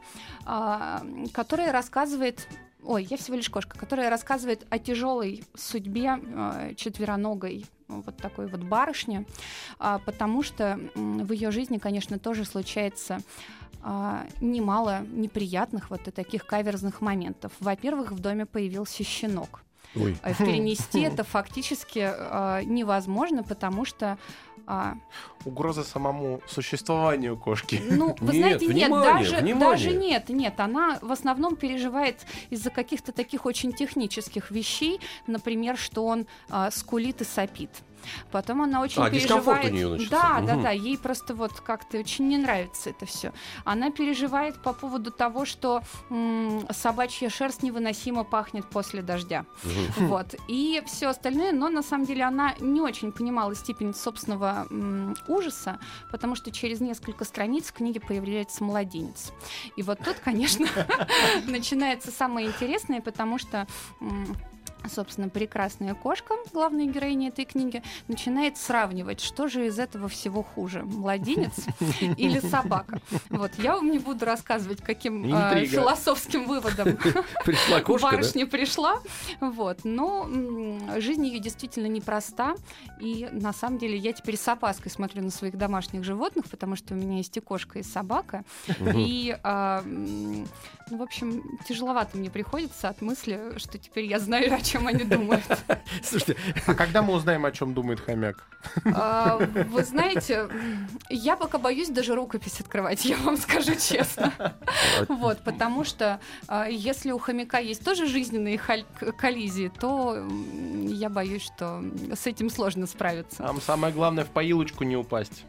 а, 0.45 1.01
которая 1.33 1.71
рассказывает 1.71 2.47
Ой, 2.85 3.07
я 3.09 3.17
всего 3.17 3.35
лишь 3.35 3.49
кошка, 3.49 3.77
которая 3.79 4.11
рассказывает 4.11 4.65
о 4.69 4.77
тяжелой 4.77 5.43
судьбе 5.55 6.19
э, 6.21 6.73
четвероногой 6.75 7.65
вот 7.87 8.17
такой 8.17 8.47
вот 8.47 8.61
барышни, 8.61 9.25
а, 9.79 9.99
потому 9.99 10.43
что 10.43 10.79
в 10.95 11.31
ее 11.31 11.51
жизни, 11.51 11.77
конечно, 11.77 12.19
тоже 12.19 12.45
случается 12.45 13.19
а, 13.81 14.25
немало 14.41 15.01
неприятных 15.11 15.89
вот 15.89 16.07
и 16.07 16.11
таких 16.11 16.45
каверзных 16.45 17.01
моментов. 17.01 17.51
Во-первых, 17.59 18.11
в 18.11 18.19
доме 18.19 18.45
появился 18.45 19.03
щенок. 19.03 19.64
Ой. 19.95 20.17
А 20.21 20.33
Перенести 20.33 21.01
это 21.01 21.23
фактически 21.23 21.99
а, 22.03 22.61
невозможно, 22.63 23.43
потому 23.43 23.85
что 23.85 24.17
а, 24.67 24.95
Угроза 25.45 25.83
самому 25.83 26.41
существованию 26.47 27.37
кошки. 27.37 27.81
ну, 27.89 28.15
вы 28.19 28.33
Нет, 28.33 28.59
знаете, 28.59 28.65
нет, 28.67 28.87
внимание, 28.87 29.13
даже, 29.13 29.35
внимание. 29.37 29.69
даже 29.69 29.91
нет, 29.91 30.29
нет, 30.29 30.59
она 30.59 30.97
в 31.01 31.11
основном 31.11 31.55
переживает 31.55 32.25
из-за 32.49 32.71
каких-то 32.71 33.11
таких 33.11 33.45
очень 33.45 33.73
технических 33.73 34.49
вещей, 34.49 34.99
например, 35.27 35.77
что 35.77 36.05
он 36.05 36.25
а, 36.49 36.71
скулит 36.71 37.21
и 37.21 37.25
сопит. 37.25 37.69
Потом 38.31 38.61
она 38.61 38.81
очень 38.81 39.01
А, 39.01 39.09
переживает. 39.09 39.71
у 39.73 39.89
начался. 39.89 40.09
Да, 40.11 40.41
да, 40.41 40.53
Мгм. 40.53 40.63
да. 40.63 40.71
Ей 40.71 40.97
просто 40.97 41.33
вот 41.35 41.51
как-то 41.61 41.97
очень 41.97 42.27
не 42.27 42.37
нравится 42.37 42.89
это 42.89 43.05
все. 43.05 43.31
Она 43.63 43.91
переживает 43.91 44.61
по 44.61 44.73
поводу 44.73 45.11
того, 45.11 45.45
что 45.45 45.81
м, 46.09 46.65
собачья 46.71 47.29
шерсть 47.29 47.63
невыносимо 47.63 48.23
пахнет 48.23 48.65
после 48.69 49.01
дождя. 49.01 49.45
Мгм. 49.63 49.75
Вот. 50.15 50.35
И 50.47 50.81
все 50.85 51.07
остальное, 51.07 51.51
но 51.51 51.69
на 51.69 51.83
самом 51.83 52.05
деле 52.05 52.23
она 52.23 52.53
не 52.59 52.81
очень 52.81 53.11
понимала 53.11 53.55
степень 53.55 53.93
собственного 53.93 54.67
м, 54.69 55.15
ужаса, 55.27 55.79
потому 56.11 56.35
что 56.35 56.51
через 56.51 56.79
несколько 56.81 57.25
страниц 57.25 57.65
в 57.67 57.73
книге 57.73 57.99
появляется 57.99 58.63
младенец. 58.63 59.31
И 59.75 59.83
вот 59.83 59.99
тут, 60.03 60.17
конечно, 60.19 60.67
начинается 61.47 62.11
самое 62.11 62.47
интересное, 62.47 63.01
потому 63.01 63.37
что 63.37 63.67
м, 64.01 64.35
собственно, 64.89 65.29
прекрасная 65.29 65.93
кошка, 65.93 66.35
главная 66.53 66.85
героиня 66.85 67.29
этой 67.29 67.45
книги, 67.45 67.81
начинает 68.07 68.57
сравнивать, 68.57 69.21
что 69.21 69.47
же 69.47 69.67
из 69.67 69.79
этого 69.79 70.07
всего 70.07 70.43
хуже, 70.43 70.83
младенец 70.83 71.53
или 72.17 72.39
собака. 72.39 73.01
Вот, 73.29 73.51
я 73.57 73.75
вам 73.75 73.91
не 73.91 73.99
буду 73.99 74.25
рассказывать, 74.25 74.81
каким 74.81 75.33
э, 75.33 75.65
философским 75.65 76.45
выводом 76.45 76.97
Пришла 77.45 77.81
кошка, 77.81 78.11
да? 78.11 78.17
барышня 78.17 78.47
пришла, 78.47 78.99
вот, 79.39 79.79
но 79.83 80.29
жизнь 80.97 81.25
ее 81.25 81.39
действительно 81.39 81.87
непроста. 81.87 82.55
И 82.99 83.27
на 83.31 83.53
самом 83.53 83.77
деле 83.77 83.97
я 83.97 84.13
теперь 84.13 84.37
с 84.37 84.47
опаской 84.47 84.91
смотрю 84.91 85.23
на 85.23 85.31
своих 85.31 85.57
домашних 85.57 86.03
животных, 86.03 86.45
потому 86.49 86.75
что 86.75 86.93
у 86.93 86.97
меня 86.97 87.17
есть 87.17 87.35
и 87.37 87.39
кошка, 87.39 87.79
и 87.79 87.83
собака. 87.83 88.43
И, 88.95 89.37
а, 89.43 89.81
м, 89.81 90.47
ну, 90.89 90.97
в 90.97 91.01
общем, 91.01 91.43
тяжеловато 91.67 92.17
мне 92.17 92.29
приходится 92.29 92.89
от 92.89 93.01
мысли, 93.01 93.57
что 93.57 93.77
теперь 93.77 94.05
я 94.05 94.19
знаю, 94.19 94.53
о 94.53 94.61
чем 94.61 94.74
они 94.87 95.03
думают. 95.03 95.43
Слушайте, 96.03 96.35
А 96.67 96.73
когда 96.73 97.01
мы 97.01 97.13
узнаем, 97.13 97.45
о 97.45 97.51
чем 97.51 97.73
думает 97.73 97.99
хомяк? 97.99 98.43
А, 98.93 99.37
Вы 99.37 99.83
знаете, 99.83 100.49
я 101.09 101.35
пока 101.35 101.57
боюсь 101.57 101.89
даже 101.89 102.15
рукопись 102.15 102.59
открывать, 102.59 103.05
я 103.05 103.17
вам 103.17 103.37
скажу 103.37 103.75
честно. 103.75 104.33
Вот, 105.07 105.43
потому 105.43 105.83
что 105.83 106.19
а, 106.47 106.67
если 106.67 107.11
у 107.11 107.17
хомяка 107.19 107.59
есть 107.59 107.83
тоже 107.83 108.07
жизненные 108.07 108.59
коллизии, 109.17 109.71
то 109.79 110.17
я 110.87 111.09
боюсь, 111.09 111.43
что 111.43 111.83
с 112.13 112.27
этим 112.27 112.49
сложно 112.49 112.87
справиться. 112.87 113.37
Там 113.37 113.61
самое 113.61 113.93
главное 113.93 114.23
в 114.25 114.29
поилочку 114.29 114.83
не 114.83 114.95
упасть. 114.97 115.43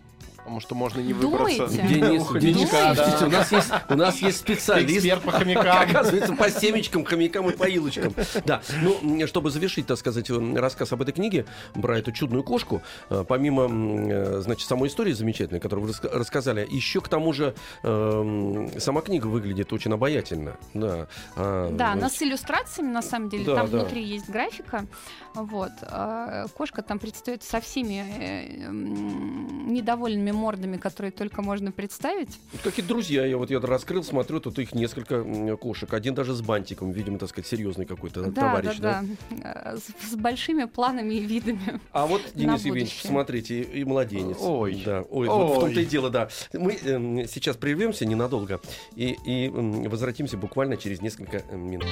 Потому 0.47 0.61
что 0.61 0.77
можно 0.77 1.01
не 1.01 1.13
выбраться. 1.13 1.67
Думаете? 1.67 1.89
Денис, 1.89 2.23
хомячка, 2.25 2.95
да. 2.95 3.27
у 3.27 3.31
нас 3.31 3.51
есть, 3.51 3.69
у 3.89 3.95
нас 3.97 4.17
есть 4.19 4.39
специалист. 4.39 4.99
Эксперт 4.99 5.23
по 5.23 5.33
хомякам. 5.33 5.91
Оказывается, 5.91 6.37
по 6.37 6.49
семечкам, 6.51 7.05
хомякам 7.05 7.51
и 7.51 7.57
поилочкам. 7.57 8.15
Да, 8.45 8.63
ну, 8.81 9.27
чтобы 9.27 9.51
завершить, 9.51 9.89
так 9.89 9.99
сказать, 9.99 10.31
рассказ 10.31 10.93
об 10.93 11.03
этой 11.03 11.11
книге 11.11 11.47
про 11.75 11.99
эту 11.99 12.13
чудную 12.13 12.45
кошку, 12.45 12.81
э, 13.11 13.25
помимо, 13.27 13.65
э, 13.65 14.41
значит, 14.41 14.69
самой 14.69 14.89
истории 14.89 15.13
замечательной, 15.13 15.59
которую 15.59 15.89
вы 15.89 15.95
рассказали, 16.13 16.65
еще 16.71 17.01
к 17.01 17.09
тому 17.09 17.33
же 17.33 17.57
эм, 17.83 18.71
сама 18.79 19.01
книга 19.01 19.27
выглядит 19.27 19.73
очень 19.73 19.93
обаятельно. 19.93 20.59
Да, 20.75 21.09
А, 21.35 21.73
Да, 21.73 21.91
она 21.91 22.03
значит, 22.03 22.19
с 22.19 22.23
иллюстрациями, 22.23 22.93
на 22.93 23.03
самом 23.03 23.31
деле. 23.31 23.47
Да, 23.47 23.57
там 23.57 23.71
да. 23.71 23.79
внутри 23.79 24.05
есть 24.05 24.31
графика. 24.31 24.87
Вот. 25.35 25.73
А 25.83 26.47
Кошка 26.55 26.83
там 26.83 27.01
предстает 27.01 27.43
со 27.43 27.61
всеми 27.61 28.05
э, 28.19 28.69
недовольными 28.71 30.36
мордами, 30.37 30.77
которые 30.77 31.11
только 31.11 31.43
можно 31.43 31.73
представить. 31.73 32.39
Какие-то 32.63 32.89
друзья, 32.89 33.25
я 33.27 33.37
вот 33.37 33.51
я 33.51 33.59
раскрыл, 33.61 34.05
смотрю, 34.05 34.41
тут 34.41 34.59
их 34.59 34.75
несколько 34.75 35.25
кошек. 35.57 35.93
Один 35.93 36.15
даже 36.15 36.35
с 36.35 36.41
бантиком, 36.43 36.91
видимо, 36.93 37.19
так 37.19 37.29
сказать, 37.31 37.47
серьезный 37.49 37.87
какой-то 37.87 38.23
Да, 38.31 38.41
товарищ. 38.43 38.79
да, 38.79 39.03
да. 39.31 39.73
Э, 39.73 39.77
С, 39.77 40.11
с 40.13 40.15
большими 40.17 40.65
планами 40.65 41.15
и 41.15 41.21
видами. 41.21 41.81
А 41.93 42.07
вот, 42.07 42.23
Денис 42.35 42.65
Евгеньевич, 42.65 43.01
смотрите, 43.03 43.61
и, 43.63 43.81
и 43.81 43.85
младенец. 43.85 44.37
Ой. 44.41 44.83
Да, 44.85 45.03
ой, 45.11 45.29
вот 45.29 45.49
в 45.49 45.51
Ой. 45.53 45.61
том-то 45.61 45.81
и 45.81 45.87
дело, 45.87 46.11
да. 46.11 46.29
Мы 46.53 46.73
эм, 46.85 47.27
сейчас 47.29 47.57
прервемся 47.57 48.07
ненадолго 48.07 48.61
и, 48.95 49.17
и 49.25 49.49
м, 49.49 49.83
возвратимся 49.85 50.37
буквально 50.37 50.77
через 50.77 51.01
несколько 51.01 51.43
э, 51.49 51.57
минут. 51.57 51.87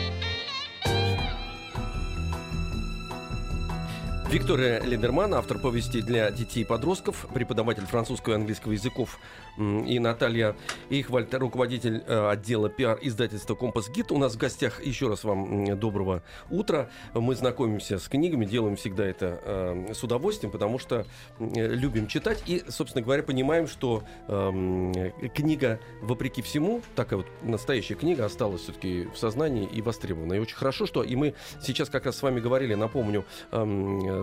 Виктория 4.35 4.81
Лидерман, 4.81 5.33
автор 5.35 5.61
повести 5.61 6.01
для 6.01 6.29
детей 6.33 6.63
и 6.63 6.65
подростков, 6.65 7.29
преподаватель 7.33 7.87
французского 7.87 8.33
и 8.33 8.37
английского 8.37 8.73
языков, 8.73 9.21
и 9.57 10.01
Наталья 10.01 10.57
Ихвальд, 10.91 11.33
руководитель 11.35 12.03
э, 12.05 12.31
отдела 12.31 12.69
пиар 12.69 12.99
издательства 13.01 13.55
«Компас 13.55 13.89
Гид». 13.89 14.11
У 14.11 14.19
нас 14.19 14.35
в 14.35 14.37
гостях 14.37 14.85
еще 14.85 15.07
раз 15.07 15.23
вам 15.23 15.79
доброго 15.79 16.25
утра. 16.51 16.91
Мы 17.15 17.37
знакомимся 17.37 18.01
с 18.01 18.09
книгами, 18.09 18.45
делаем 18.45 18.75
всегда 18.75 19.07
это 19.07 19.41
э, 19.45 19.95
с 19.95 20.03
удовольствием, 20.03 20.51
потому 20.51 20.81
что 20.81 21.07
э, 21.39 21.69
любим 21.69 22.09
читать 22.09 22.43
и, 22.47 22.65
собственно 22.67 23.05
говоря, 23.05 23.23
понимаем, 23.23 23.69
что 23.69 24.03
эм, 24.27 24.93
книга, 25.33 25.79
вопреки 26.03 26.43
всему, 26.43 26.83
такая 26.97 27.19
вот 27.19 27.29
настоящая 27.43 27.95
книга 27.95 28.25
осталась 28.25 28.63
все-таки 28.63 29.07
в 29.15 29.17
сознании 29.17 29.65
и 29.65 29.81
востребована. 29.81 30.33
И 30.33 30.41
очень 30.41 30.57
хорошо, 30.57 30.87
что 30.87 31.05
и 31.05 31.15
мы 31.15 31.35
сейчас 31.63 31.89
как 31.89 32.07
раз 32.07 32.17
с 32.17 32.23
вами 32.23 32.41
говорили, 32.41 32.75
напомню, 32.75 33.25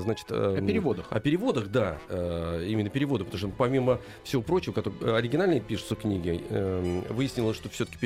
эм, 0.01 0.03
э, 0.03 0.03
значит... 0.03 0.31
эм, 0.31 0.63
О 0.63 0.67
переводах. 0.67 1.05
О 1.09 1.19
переводах, 1.19 1.67
да, 1.67 1.97
э, 2.09 2.65
именно 2.67 2.89
переводы, 2.89 3.23
потому 3.23 3.39
что 3.39 3.49
помимо 3.57 3.99
всего 4.23 4.41
прочего, 4.41 4.73
которые 4.73 5.15
оригинальные 5.15 5.59
пишутся 5.61 5.95
книги, 5.95 6.41
э, 6.49 7.01
выяснилось, 7.09 7.57
что 7.57 7.69
все-таки 7.69 7.97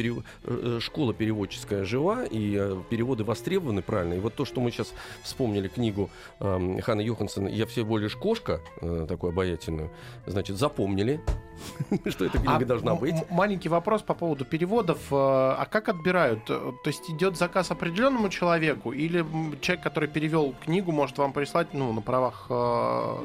школа 0.79 1.13
переводческая 1.13 1.85
жива, 1.85 2.23
и 2.25 2.55
э, 2.59 2.77
переводы 2.89 3.23
востребованы 3.23 3.81
правильно. 3.81 4.13
И 4.15 4.19
вот 4.19 4.35
то, 4.35 4.45
что 4.45 4.61
мы 4.61 4.71
сейчас 4.71 4.93
вспомнили 5.23 5.67
книгу 5.67 6.09
э, 6.39 6.79
Ханны 6.81 7.01
Йоханссон 7.01 7.47
«Я 7.47 7.65
всего 7.65 7.97
лишь 7.97 8.15
кошка», 8.15 8.61
э, 8.81 9.05
такую 9.07 9.31
обаятельную, 9.31 9.91
значит, 10.25 10.57
запомнили, 10.57 11.19
что 12.07 12.25
эта 12.25 12.37
книга 12.37 12.55
А 12.55 12.65
должна 12.65 12.95
быть. 12.95 13.15
Маленький 13.29 13.69
вопрос 13.69 14.01
по 14.01 14.13
поводу 14.13 14.45
переводов. 14.45 14.99
Э, 15.11 15.15
А 15.15 15.65
как 15.69 15.89
отбирают? 15.89 16.41
Э, 16.49 16.71
То 16.83 16.87
есть 16.87 17.09
идет 17.09 17.37
заказ 17.37 17.71
определенному 17.71 18.29
человеку, 18.29 18.91
или 18.91 19.25
человек, 19.61 19.83
который 19.83 20.09
перевел 20.09 20.53
книгу, 20.63 20.91
может 20.91 21.17
вам 21.17 21.33
прислать, 21.33 21.73
ну, 21.73 21.84
на 21.93 22.01
правах, 22.01 22.47
э, 22.49 22.53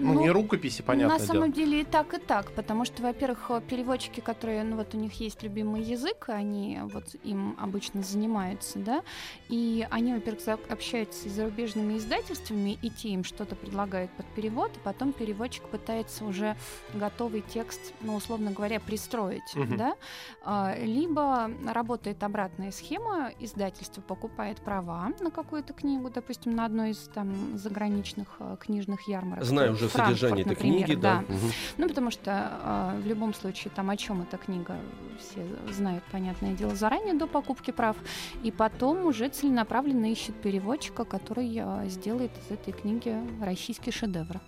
ну, 0.00 0.14
Ну, 0.14 0.20
не 0.20 0.30
рукописи, 0.30 0.82
понятно 0.82 1.18
На 1.18 1.24
самом 1.24 1.52
деле 1.52 1.80
и 1.80 1.84
так, 1.84 2.14
и 2.14 2.18
так, 2.18 2.50
потому 2.52 2.84
что, 2.84 3.02
во-первых, 3.02 3.50
э, 3.50 3.60
переводчики, 3.68 4.20
которые, 4.20 4.62
ну 4.64 4.76
вот 4.76 4.94
у 4.94 4.98
них 4.98 5.12
есть 5.14 5.42
любимый 5.42 5.82
язык, 5.82 6.28
они 6.28 6.80
вот 6.82 7.14
им 7.24 7.56
обычно 7.60 8.02
занимаются, 8.02 8.78
да, 8.78 9.02
и 9.48 9.86
они, 9.90 10.14
во-первых, 10.14 10.58
общаются 10.68 11.28
с 11.28 11.32
зарубежными 11.32 11.96
издательствами, 11.98 12.78
и 12.82 12.90
те 12.90 13.10
им 13.10 13.24
что-то 13.24 13.56
предлагают 13.56 14.10
под 14.12 14.26
перевод, 14.34 14.76
и 14.76 14.80
потом 14.80 15.12
переводчик 15.12 15.64
пытается 15.64 16.24
уже 16.24 16.56
готовый 16.94 17.42
текст, 17.42 17.80
ну, 18.00 18.14
условно 18.14 18.50
говоря, 18.50 18.80
пристроить, 18.80 19.54
Мгм. 19.54 19.76
да, 19.76 19.94
А, 20.42 20.74
либо 20.78 21.50
работает 21.66 22.22
обратная 22.22 22.70
схема, 22.70 23.30
издательство 23.40 24.00
покупает 24.00 24.58
права 24.60 25.10
на 25.20 25.30
какую-то 25.30 25.72
книгу, 25.72 26.10
допустим, 26.10 26.54
на 26.54 26.64
одной 26.64 26.90
из 26.90 26.98
там 27.14 27.58
заграничных 27.58 28.28
э, 28.38 28.49
книжных 28.56 29.08
ярмарок. 29.08 29.44
Знаю 29.44 29.72
уже 29.72 29.88
Франкфурт, 29.88 30.18
содержание 30.18 30.44
этой 30.44 30.54
например, 30.54 30.84
книги, 30.86 31.00
да. 31.00 31.20
Мгм. 31.28 31.38
ну, 31.78 31.88
потому 31.88 32.10
что 32.10 32.30
а, 32.32 32.96
в 33.00 33.06
любом 33.06 33.34
случае 33.34 33.70
там 33.74 33.90
о 33.90 33.96
чем 33.96 34.22
эта 34.22 34.36
книга 34.36 34.76
все 35.18 35.46
знают, 35.72 36.02
понятное 36.10 36.54
дело, 36.54 36.74
заранее 36.74 37.14
до 37.14 37.26
покупки 37.26 37.70
прав. 37.70 37.96
И 38.42 38.50
потом 38.50 39.04
уже 39.06 39.28
целенаправленно 39.28 40.10
ищет 40.10 40.34
переводчика, 40.40 41.04
который 41.04 41.54
а, 41.58 41.84
сделает 41.88 42.30
из 42.46 42.52
этой 42.52 42.72
книги 42.72 43.16
российский 43.42 43.90
шедевр. 43.90 44.40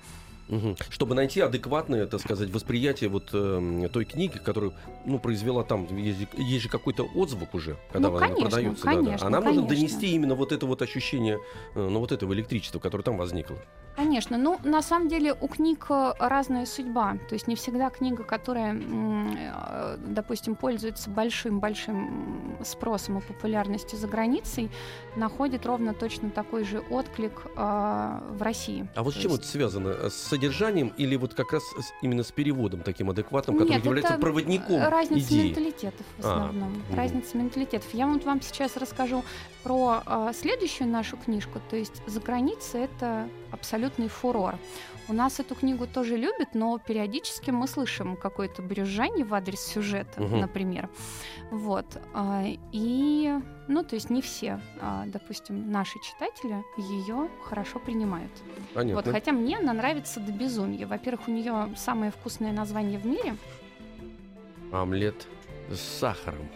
Чтобы 0.91 1.15
найти 1.15 1.41
адекватное, 1.41 2.07
так 2.07 2.21
сказать, 2.21 2.51
восприятие 2.51 3.09
вот 3.09 3.31
эм, 3.33 3.89
той 3.89 4.05
книги, 4.05 4.37
которую, 4.37 4.75
ну, 5.07 5.19
произвела 5.19 5.65
там, 5.65 5.87
есть, 5.97 6.27
есть 6.37 6.63
же 6.65 6.69
какой-то 6.69 7.05
отзвук 7.05 7.55
уже, 7.55 7.79
когда 7.91 8.11
Ну, 8.11 8.17
она 8.17 8.27
конечно, 8.27 8.51
продается. 8.51 8.85
да, 8.85 8.91
да. 8.91 8.97
конечно, 8.97 9.27
Она 9.29 9.41
может 9.41 9.65
конечно. 9.67 9.77
донести 9.77 10.11
именно 10.15 10.35
вот 10.35 10.53
это 10.53 10.67
вот 10.67 10.83
ощущение, 10.83 11.39
э, 11.75 11.89
ну, 11.89 12.01
вот 12.01 12.13
этого 12.13 12.35
электричества, 12.35 12.81
которое 12.81 13.03
там 13.03 13.17
возникло. 13.17 13.57
Конечно, 13.97 14.39
ну 14.39 14.59
на 14.65 14.81
самом 14.83 15.09
деле 15.09 15.35
у 15.39 15.49
книг 15.49 15.87
э, 15.91 16.13
разная 16.19 16.65
судьба. 16.67 17.19
То 17.29 17.35
есть 17.35 17.47
не 17.47 17.55
всегда 17.57 17.91
книга, 17.91 18.25
которая, 18.25 18.75
э, 18.75 19.97
допустим, 19.99 20.55
пользуется 20.55 21.11
большим-большим 21.11 22.57
спросом 22.65 23.19
и 23.19 23.21
популярностью 23.21 23.99
за 23.99 24.09
границей, 24.09 24.71
находит 25.17 25.67
ровно 25.67 25.93
точно 25.95 26.31
такой 26.31 26.65
же 26.65 26.81
отклик 26.91 27.43
э, 27.55 28.19
в 28.31 28.41
России. 28.43 28.87
А 28.95 29.03
вот 29.03 29.15
с 29.15 29.19
чем 29.19 29.33
есть- 29.33 29.43
это 29.43 29.51
связано? 29.53 30.09
С 30.11 30.15
содержанием 30.15 30.93
или 30.97 31.17
вот 31.17 31.35
как 31.35 31.53
раз 31.53 31.63
с- 31.63 31.93
именно 32.03 32.23
с 32.23 32.33
переводом 32.33 32.81
таким 32.81 33.11
адекватным, 33.11 33.59
который 33.59 33.73
Нет, 33.77 33.85
является 33.85 34.15
проводником 34.15 34.83
разница 34.89 35.29
идеи? 35.29 35.49
менталитетов 35.49 36.07
в 36.19 36.27
А, 36.27 36.33
основном. 36.33 36.71
мгм. 36.71 36.97
Разница 36.97 37.37
менталитетов. 37.37 37.93
Я 37.93 38.07
вот 38.07 38.25
вам 38.25 38.41
сейчас 38.41 38.77
расскажу 38.77 39.23
про 39.63 40.03
а, 40.07 40.33
следующую 40.33 40.89
нашу 40.89 41.17
книжку. 41.19 41.61
То 41.71 41.77
есть 41.77 42.03
за 42.07 42.21
границей 42.21 42.83
это 42.85 43.29
абсолютный 43.53 44.09
фурор. 44.09 44.57
У 45.09 45.13
нас 45.13 45.41
эту 45.41 45.55
книгу 45.55 45.87
тоже 45.87 46.17
любят, 46.17 46.55
но 46.55 46.79
периодически 46.79 47.51
мы 47.51 47.67
слышим 47.69 48.17
какое-то 48.17 48.63
брюзжание 48.63 49.25
в 49.25 49.35
адрес 49.35 49.61
сюжета, 49.61 50.21
Мгм. 50.23 50.41
например. 50.41 50.89
Вот. 51.51 51.87
а, 52.15 52.45
И, 52.73 53.39
ну, 53.69 53.83
то 53.85 53.95
есть 53.95 54.11
не 54.11 54.23
все, 54.23 54.61
а, 54.81 55.05
допустим, 55.07 55.71
наши 55.71 55.99
читатели 56.03 56.63
ее 56.79 57.29
хорошо 57.45 57.79
принимают. 57.79 58.31
Понятно. 58.75 59.03
Вот, 59.03 59.13
хотя 59.13 59.33
мне 59.33 59.59
она 59.59 59.73
нравится 59.73 60.19
до 60.21 60.33
безумия. 60.33 60.87
Во-первых, 60.87 61.29
у 61.29 61.31
нее 61.31 61.75
самое 61.77 62.11
вкусное 62.11 62.53
название 62.53 62.99
в 62.99 63.05
мире. 63.07 63.37
Омлет 64.73 65.27
с 65.71 65.81
сахаром. 65.81 66.49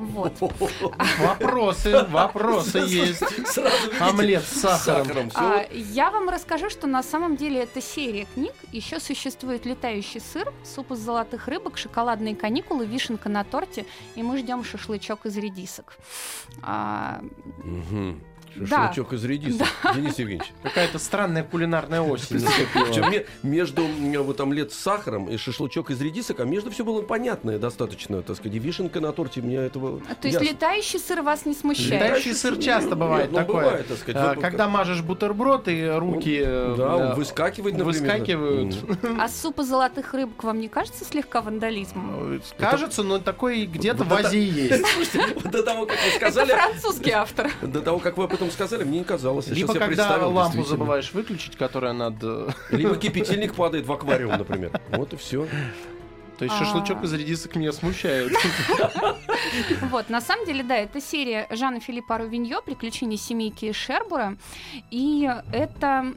Вот. 0.00 0.32
Вопросы, 1.18 2.04
вопросы 2.08 2.78
есть. 2.78 3.22
Сразу 3.46 3.90
Омлет 4.00 4.42
с 4.42 4.60
сахаром. 4.60 5.28
всё. 5.28 5.38
А, 5.38 5.66
я 5.72 6.10
вам 6.10 6.28
расскажу, 6.30 6.70
что 6.70 6.86
на 6.86 7.02
самом 7.02 7.36
деле 7.36 7.62
это 7.62 7.82
серия 7.82 8.26
книг. 8.34 8.54
Еще 8.72 8.98
существует 8.98 9.66
летающий 9.66 10.20
сыр, 10.20 10.50
суп 10.64 10.92
из 10.92 10.98
золотых 11.00 11.48
рыбок, 11.48 11.76
шоколадные 11.76 12.34
каникулы, 12.34 12.86
вишенка 12.86 13.28
на 13.28 13.44
торте, 13.44 13.84
и 14.14 14.22
мы 14.22 14.38
ждем 14.38 14.64
шашлычок 14.64 15.26
из 15.26 15.36
редисок. 15.36 15.96
А, 16.62 17.20
Мгм. 18.56 18.66
Да. 18.66 18.76
Шашлычок 18.88 19.12
из 19.12 19.24
редиса. 19.24 19.64
Денис 19.94 20.18
Евгеньевич. 20.18 20.52
Какая-то 20.62 20.98
странная 20.98 21.44
кулинарная 21.44 22.00
осень 22.00 22.40
Причем 22.74 23.24
между 23.42 23.86
вот 24.22 24.36
там 24.36 24.52
лет 24.52 24.72
с 24.72 24.78
сахаром 24.78 25.28
и 25.28 25.36
шашлычок 25.36 25.90
из 25.90 26.00
редисок, 26.00 26.40
а 26.40 26.44
между 26.44 26.70
все 26.70 26.84
было 26.84 27.02
понятное 27.02 27.58
достаточно, 27.58 28.22
так 28.22 28.36
сказать. 28.36 28.54
И 28.56 28.58
вишенка 28.58 29.00
на 29.00 29.12
торте 29.12 29.40
мне 29.40 29.56
этого... 29.56 30.00
То 30.20 30.28
есть 30.28 30.40
летающий 30.40 30.98
сыр 30.98 31.22
вас 31.22 31.46
не 31.46 31.54
смущает? 31.54 32.02
Летающий 32.02 32.34
сыр 32.34 32.56
часто 32.58 32.96
бывает 32.96 33.30
ну, 33.32 33.38
такое. 33.38 33.64
бывает, 33.64 33.88
так 33.88 33.98
сказать. 33.98 34.22
А, 34.22 34.34
Вот 34.34 34.40
Когда 34.42 34.68
мажешь 34.68 35.02
бутерброд 35.02 35.68
и 35.68 35.86
руки 35.88 36.40
э, 36.44 36.74
Да, 36.76 36.84
э, 36.84 37.14
например. 37.16 37.84
выскакивают. 37.84 38.76
М. 39.02 39.20
А 39.20 39.28
супа 39.28 39.64
золотых 39.64 40.14
рыбок 40.14 40.42
вам 40.44 40.60
не 40.60 40.68
кажется 40.68 41.04
слегка 41.04 41.40
вандализмом? 41.42 42.40
Кажется, 42.58 43.02
но 43.02 43.18
такой 43.18 43.66
где-то 43.66 44.04
в 44.04 44.12
это- 44.12 44.28
Азии 44.28 44.40
есть. 44.70 45.14
До 45.50 45.62
того, 45.62 45.86
как 45.86 45.96
вы 45.98 46.06
Это 46.08 46.16
сказали, 46.16 46.52
французский 46.52 47.10
автор. 47.10 47.50
до 47.62 47.80
того, 47.80 47.98
как 47.98 48.16
вы 48.16 48.24
этом 48.40 48.50
сказали, 48.50 48.84
мне 48.84 48.98
не 49.00 49.04
казалось. 49.04 49.46
Я 49.48 49.54
Либо 49.54 49.72
когда 49.72 49.86
представил, 49.86 50.32
лампу 50.32 50.62
забываешь 50.64 51.12
выключить, 51.12 51.56
которая 51.56 51.92
над... 51.92 52.14
э, 52.22 52.48
Либо 52.70 52.96
кипятильник 52.98 53.54
падает 53.54 53.86
в 53.86 53.92
аквариум, 53.92 54.32
например. 54.38 54.80
Вот 54.92 55.12
и 55.12 55.16
все. 55.16 55.46
То 56.38 56.44
есть 56.44 56.56
А. 56.56 56.64
шашлычок 56.64 57.02
из 57.04 57.12
редисок 57.12 57.54
меня 57.56 57.72
смущает. 57.72 58.32
Вот, 59.90 60.08
на 60.10 60.20
самом 60.20 60.46
деле, 60.46 60.62
да, 60.62 60.76
это 60.76 61.00
серия 61.00 61.46
Жана 61.50 61.80
Филиппа 61.80 62.18
Рувиньо 62.18 62.60
«Приключения 62.62 63.16
семейки 63.16 63.72
Шербура». 63.72 64.36
И 64.90 65.28
это 65.52 66.14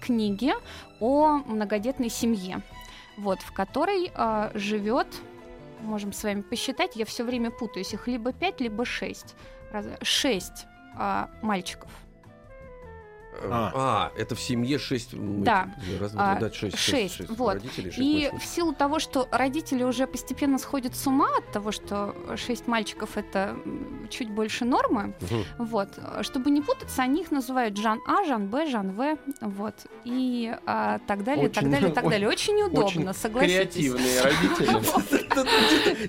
книги 0.00 0.52
о 1.00 1.38
многодетной 1.46 2.08
семье, 2.08 2.62
вот, 3.16 3.40
в 3.40 3.52
которой 3.52 4.10
а, 4.14 4.50
живет, 4.54 5.08
можем 5.82 6.12
с 6.12 6.22
вами 6.22 6.42
посчитать, 6.42 6.94
я 6.96 7.04
все 7.04 7.24
время 7.24 7.50
путаюсь, 7.50 7.92
их 7.94 8.06
либо 8.06 8.32
пять, 8.32 8.60
либо 8.60 8.84
шесть. 8.84 9.34
Раз- 9.72 9.86
Шесть 10.02 10.66
а, 10.96 11.30
мальчиков. 11.42 11.90
А. 13.38 13.70
А, 13.74 14.18
это 14.18 14.34
в 14.34 14.40
семье 14.40 14.78
шесть... 14.78 15.10
Да. 15.12 15.68
этих, 15.86 16.00
Раз, 16.00 16.12
два, 16.12 16.32
А, 16.32 16.36
три, 16.36 16.48
да, 16.48 16.54
шесть. 16.54 16.78
шесть, 16.78 17.28
вот. 17.28 17.52
родителей, 17.56 17.90
шесть 17.90 17.98
И 17.98 18.14
мальчиков. 18.14 18.42
в 18.42 18.46
силу 18.46 18.72
того, 18.74 18.98
что 18.98 19.28
родители 19.30 19.82
уже 19.82 20.06
постепенно 20.06 20.56
сходят 20.58 20.96
с 20.96 21.06
ума 21.06 21.28
от 21.36 21.52
того, 21.52 21.70
что 21.70 22.16
шесть 22.36 22.66
мальчиков 22.66 23.18
это 23.18 23.54
чуть 24.08 24.30
больше 24.30 24.64
нормы, 24.64 25.14
Мгм. 25.20 25.44
вот, 25.58 25.98
чтобы 26.22 26.48
не 26.50 26.62
путаться, 26.62 27.02
они 27.02 27.20
их 27.20 27.30
называют 27.30 27.76
Жан 27.76 28.00
А, 28.06 28.24
Жан 28.24 28.48
Б, 28.48 28.70
Жан 28.70 28.92
В, 28.92 29.18
вот, 29.42 29.74
и 30.04 30.56
а, 30.64 30.98
так 31.06 31.22
далее, 31.22 31.50
так 31.50 31.58
Очень- 31.62 31.72
далее, 31.72 31.92
так 31.92 32.04
далее. 32.08 32.28
Очень 32.30 32.62
удобно, 32.62 32.84
Очень 32.86 33.12
согласитесь. 33.12 33.54
креативные 33.74 34.20
родители. 34.22 35.25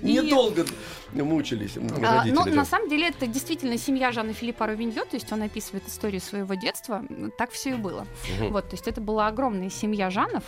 Недолго 0.02 0.64
мучились 1.12 1.76
А, 1.76 2.18
родители. 2.24 2.50
да. 2.50 2.56
на 2.56 2.64
самом 2.64 2.88
деле 2.88 3.08
это 3.08 3.26
действительно 3.26 3.78
семья 3.78 4.12
Жана 4.12 4.32
Филиппа 4.34 4.66
Ровиньо, 4.66 5.04
то 5.04 5.14
есть 5.16 5.32
он 5.32 5.42
описывает 5.42 5.86
историю 5.88 6.20
своего 6.20 6.54
детства, 6.54 7.02
так 7.38 7.50
все 7.50 7.70
и 7.70 7.74
было. 7.74 8.06
Вот, 8.50 8.68
то 8.68 8.74
есть 8.74 8.86
это 8.88 9.00
была 9.00 9.28
огромная 9.28 9.70
семья 9.70 10.10
Жанов, 10.10 10.44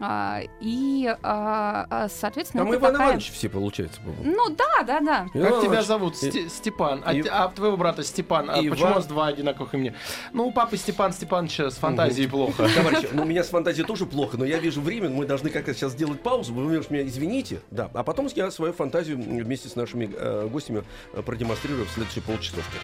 а, 0.00 0.40
и, 0.60 1.14
а, 1.22 2.08
соответственно, 2.08 2.64
Там 2.64 2.74
Иван 2.74 2.92
такая- 2.92 3.06
Иванович 3.08 3.30
все, 3.32 3.48
получается, 3.48 4.00
по-моему. 4.00 4.24
Ну 4.36 4.54
да, 4.56 4.82
да, 4.84 5.00
да. 5.00 5.26
Иван 5.34 5.52
Как 5.52 5.62
тебя 5.62 5.82
зовут? 5.82 6.16
Степан. 6.16 7.02
А 7.04 7.12
А 7.30 7.48
твоего 7.48 7.76
брата 7.76 8.02
Степан. 8.02 8.50
А 8.50 8.54
Иван. 8.54 8.70
почему 8.70 8.90
у 8.90 8.94
вас 8.94 9.06
два 9.06 9.28
одинаковых 9.28 9.74
имени? 9.74 9.94
Ну, 10.32 10.46
у 10.48 10.52
папы 10.52 10.76
Степан 10.76 11.12
Степановича 11.12 11.70
с 11.70 11.74
фантазией 11.76 12.26
плохо. 12.26 12.68
Товарищи, 12.74 13.08
ну 13.12 13.22
у 13.22 13.26
меня 13.26 13.44
с 13.44 13.48
фантазией 13.48 13.86
тоже 13.86 14.06
плохо, 14.06 14.36
но 14.36 14.44
я 14.44 14.58
вижу 14.58 14.80
время, 14.80 15.08
мы 15.08 15.24
должны 15.26 15.50
как-то 15.50 15.72
сейчас 15.74 15.92
сделать 15.92 16.20
паузу, 16.22 16.52
вы 16.52 16.78
уж 16.78 16.90
меня 16.90 17.06
извините, 17.06 17.60
да, 17.70 17.90
а 17.94 18.02
потом 18.02 18.19
я 18.28 18.50
свою 18.50 18.72
фантазию 18.72 19.18
вместе 19.18 19.68
с 19.68 19.76
нашими 19.76 20.10
э, 20.12 20.48
гостями 20.48 20.84
э, 21.12 21.22
продемонстрирую 21.22 21.86
в 21.86 21.90
следующие 21.90 22.22
полчасовки. 22.22 22.78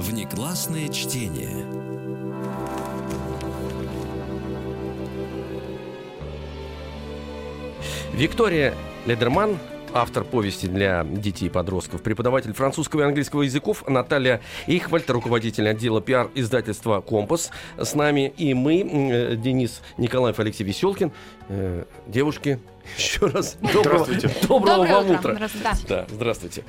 Внеклассное 0.00 0.88
чтение. 0.88 1.66
Виктория 8.12 8.74
Ледерман, 9.04 9.58
автор 9.92 10.24
повести 10.24 10.66
для 10.66 11.04
детей 11.04 11.46
и 11.46 11.48
подростков, 11.50 12.02
преподаватель 12.02 12.52
французского 12.54 13.02
и 13.02 13.04
английского 13.04 13.42
языков, 13.42 13.84
Наталья 13.86 14.40
Ихвальд, 14.66 15.08
руководитель 15.10 15.68
отдела 15.68 16.00
пиар 16.00 16.30
издательства 16.34 17.02
«Компас» 17.02 17.50
с 17.76 17.94
нами, 17.94 18.32
и 18.36 18.54
мы, 18.54 18.80
э, 18.80 19.36
Денис 19.36 19.82
Николаев, 19.98 20.38
Алексей 20.38 20.64
Веселкин. 20.64 21.12
Э, 21.48 21.84
Девушки, 22.06 22.58
еще 22.96 23.26
раз 23.26 23.54
доброго, 23.60 24.04
Здравствуйте. 24.04 24.46
доброго 24.48 24.76
Доброе 24.76 24.92
вам 24.94 25.10
утро. 25.10 25.32
утра. 25.32 25.48
Здравствуйте. 25.48 25.86
Да, 25.88 26.06
здравствуйте. 26.08 26.64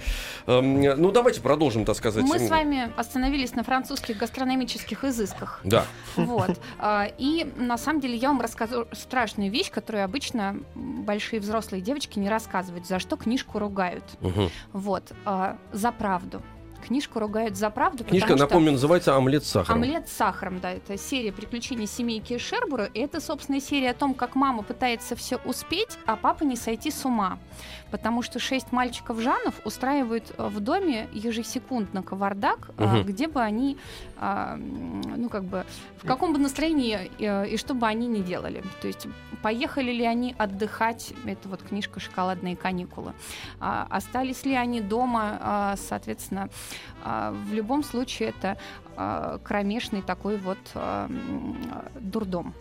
Эм, 0.48 0.82
Ну, 1.02 1.12
давайте 1.12 1.42
продолжим, 1.42 1.86
так 1.86 1.96
сказать. 1.96 2.24
Мы 2.24 2.40
с 2.40 2.50
вами 2.50 2.92
остановились 2.98 3.54
на 3.56 3.64
французских 3.64 4.18
гастрономических 4.18 5.04
изысках. 5.04 5.62
Да. 5.64 5.86
Вот. 6.16 6.52
А, 6.80 7.08
И 7.18 7.46
на 7.58 7.78
самом 7.78 8.02
деле 8.02 8.16
я 8.16 8.28
вам 8.30 8.42
расскажу 8.42 8.86
страшную 8.92 9.52
вещь, 9.52 9.72
которую 9.72 10.04
обычно 10.06 10.58
большие 10.76 11.40
взрослые 11.40 11.82
девочки 11.82 12.20
не 12.20 12.30
рассказывают, 12.30 12.86
за 12.88 13.00
что 13.00 13.18
книжку 13.18 13.60
ругают. 13.60 14.04
Мгм. 14.22 14.50
Вот. 14.74 15.12
а, 15.26 15.58
За 15.72 15.92
правду. 15.92 16.42
Книжку 16.88 17.20
ругают 17.20 17.58
за 17.58 17.70
правду, 17.70 18.06
Книжка, 18.06 18.30
что... 18.30 18.38
напомню, 18.38 18.72
называется 18.72 19.14
«Омлет 19.14 19.44
с 19.44 19.50
сахаром». 19.50 19.84
Омлет 19.84 20.08
с 20.08 20.14
сахаром, 20.14 20.62
да, 20.62 20.72
это 20.72 20.98
серия 20.98 21.34
приключений 21.34 21.86
семейки 21.86 22.38
Шербура. 22.38 22.86
И 22.86 23.00
это, 23.02 23.20
собственно, 23.20 23.60
серия 23.60 23.90
о 23.90 23.94
том, 23.94 24.14
как 24.14 24.36
мама 24.36 24.64
пытается 24.64 25.18
все 25.18 25.36
успеть, 25.44 26.00
а 26.06 26.16
папа 26.16 26.44
не 26.44 26.56
сойти 26.56 26.90
с 26.90 27.04
ума. 27.04 27.40
Потому 27.92 28.22
что 28.22 28.40
шесть 28.40 28.72
мальчиков 28.72 29.20
Жанов 29.20 29.56
устраивают 29.66 30.34
э, 30.38 30.48
в 30.48 30.60
доме 30.60 31.08
ежесекундно 31.14 32.04
кавардак, 32.04 32.72
Мгм. 32.78 33.04
где 33.04 33.28
бы 33.28 33.42
они, 33.42 33.78
а, 34.18 34.58
ну 34.58 35.30
как 35.30 35.44
бы, 35.44 35.66
в 36.02 36.08
каком 36.08 36.34
бы 36.34 36.40
настроении 36.40 37.12
э, 37.20 37.48
и 37.48 37.58
что 37.58 37.74
бы 37.74 37.88
они 37.88 38.08
ни 38.08 38.22
делали. 38.22 38.64
То 38.82 38.88
есть 38.88 39.08
поехали 39.42 39.92
ли 39.92 40.06
они 40.06 40.36
отдыхать, 40.38 41.14
это 41.26 41.48
вот 41.50 41.62
книжка 41.64 42.00
«Шоколадные 42.00 42.56
каникулы», 42.56 43.14
А, 43.60 43.88
остались 43.90 44.46
ли 44.46 44.56
они 44.56 44.82
дома, 44.82 45.38
а, 45.42 45.76
соответственно, 45.78 46.50
в 47.04 47.54
любом 47.54 47.84
случае 47.84 48.30
это 48.30 48.58
кромешный 49.44 50.02
такой 50.02 50.38
вот 50.38 50.58
а, 50.76 51.08
м, 51.08 51.58
дурдом. 52.00 52.54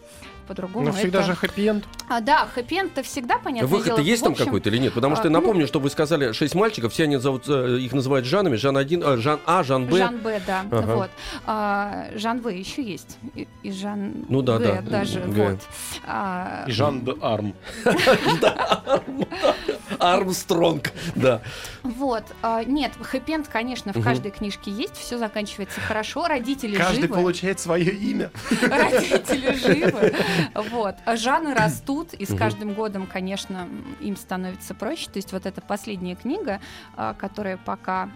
По-другому 0.46 0.86
Но 0.86 0.92
всегда 0.92 1.18
это- 1.22 1.26
же 1.26 1.34
хэппи-энд. 1.34 1.84
А, 2.08 2.20
да, 2.20 2.46
хэппи-энд-то 2.54 3.02
всегда 3.02 3.36
понятно. 3.38 3.66
Выход-то 3.66 4.00
есть 4.00 4.22
там 4.22 4.36
какой-то 4.36 4.68
или 4.70 4.78
нет? 4.78 4.92
Потому 4.94 5.16
что 5.16 5.24
я 5.24 5.30
а, 5.30 5.32
ну- 5.32 5.40
напомню, 5.40 5.66
что 5.66 5.80
вы 5.80 5.90
сказали 5.90 6.30
шесть 6.30 6.54
мальчиков, 6.54 6.92
все 6.92 7.02
они 7.02 7.16
зовут, 7.16 7.48
э, 7.48 7.78
их 7.80 7.92
называют 7.92 8.26
Жанами, 8.26 8.54
Жан 8.54 8.76
1, 8.76 9.20
Жан 9.20 9.40
А, 9.44 9.64
Жан 9.64 9.86
Б. 9.86 9.98
Жан 9.98 10.18
Б, 10.18 10.40
да, 10.46 10.64
Ага. 10.70 10.94
вот. 10.94 11.10
А, 11.46 12.06
Жан 12.14 12.40
В 12.42 12.48
еще 12.48 12.80
есть. 12.80 13.18
И, 13.34 13.48
и 13.64 13.72
Жан 13.72 14.12
Ну 14.28 14.40
да, 14.42 14.60
да, 14.60 14.82
даже, 14.82 15.18
Г. 15.20 15.50
вот. 15.50 15.60
А, 16.06 16.64
И 16.68 16.70
Жан 16.70 17.04
де 17.04 17.16
Арм. 17.20 17.52
Армстронг, 19.98 20.92
да. 21.14 21.40
Вот. 21.82 22.24
а, 22.42 22.64
нет, 22.64 22.92
хэппи-энд, 23.00 23.48
конечно, 23.48 23.92
в 23.92 24.02
каждой 24.02 24.30
книжке 24.30 24.70
есть, 24.70 24.96
все 24.96 25.18
заканчивается 25.18 25.80
хорошо, 25.80 26.25
родители 26.28 26.76
Каждый 26.76 27.02
живы. 27.02 27.14
получает 27.14 27.60
свое 27.60 27.90
имя. 27.90 28.30
родители 28.62 29.52
живы. 29.56 30.14
Вот. 30.70 30.96
Жаны 31.14 31.54
растут, 31.54 32.14
и 32.14 32.24
с 32.26 32.34
каждым 32.36 32.74
годом, 32.74 33.06
конечно, 33.06 33.68
им 34.00 34.16
становится 34.16 34.74
проще. 34.74 35.06
То 35.10 35.16
есть 35.18 35.32
вот 35.32 35.46
эта 35.46 35.60
последняя 35.60 36.14
книга, 36.14 36.60
а, 36.96 37.14
которая 37.14 37.56
пока 37.56 38.10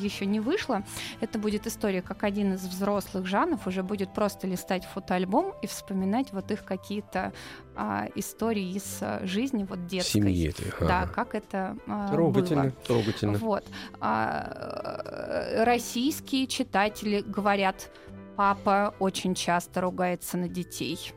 еще 0.00 0.26
не 0.26 0.40
вышла, 0.40 0.82
это 1.20 1.38
будет 1.38 1.66
история, 1.66 2.02
как 2.02 2.24
один 2.24 2.54
из 2.54 2.64
взрослых 2.64 3.26
Жанов 3.26 3.66
уже 3.66 3.82
будет 3.82 4.12
просто 4.12 4.46
листать 4.46 4.84
фотоальбом 4.84 5.54
и 5.62 5.66
вспоминать 5.66 6.32
вот 6.32 6.50
их 6.50 6.64
какие-то 6.64 7.32
а, 7.76 8.08
истории 8.14 8.74
из 8.76 8.98
а, 9.00 9.20
жизни 9.24 9.64
вот 9.68 9.86
детской. 9.86 10.12
Семьи 10.12 10.48
этой. 10.48 10.72
Да, 10.80 11.02
ага. 11.02 11.12
как 11.12 11.34
это 11.34 11.76
а, 11.86 12.10
Трогательно, 12.10 12.62
было. 12.62 12.72
трогательно. 12.86 13.38
Вот. 13.38 13.64
А, 14.00 15.02
э, 15.04 15.64
российские 15.64 16.46
читатели 16.46 17.20
говорят, 17.20 17.90
папа 18.36 18.94
очень 18.98 19.34
часто 19.34 19.82
ругается 19.82 20.38
на 20.38 20.48
детей. 20.48 21.12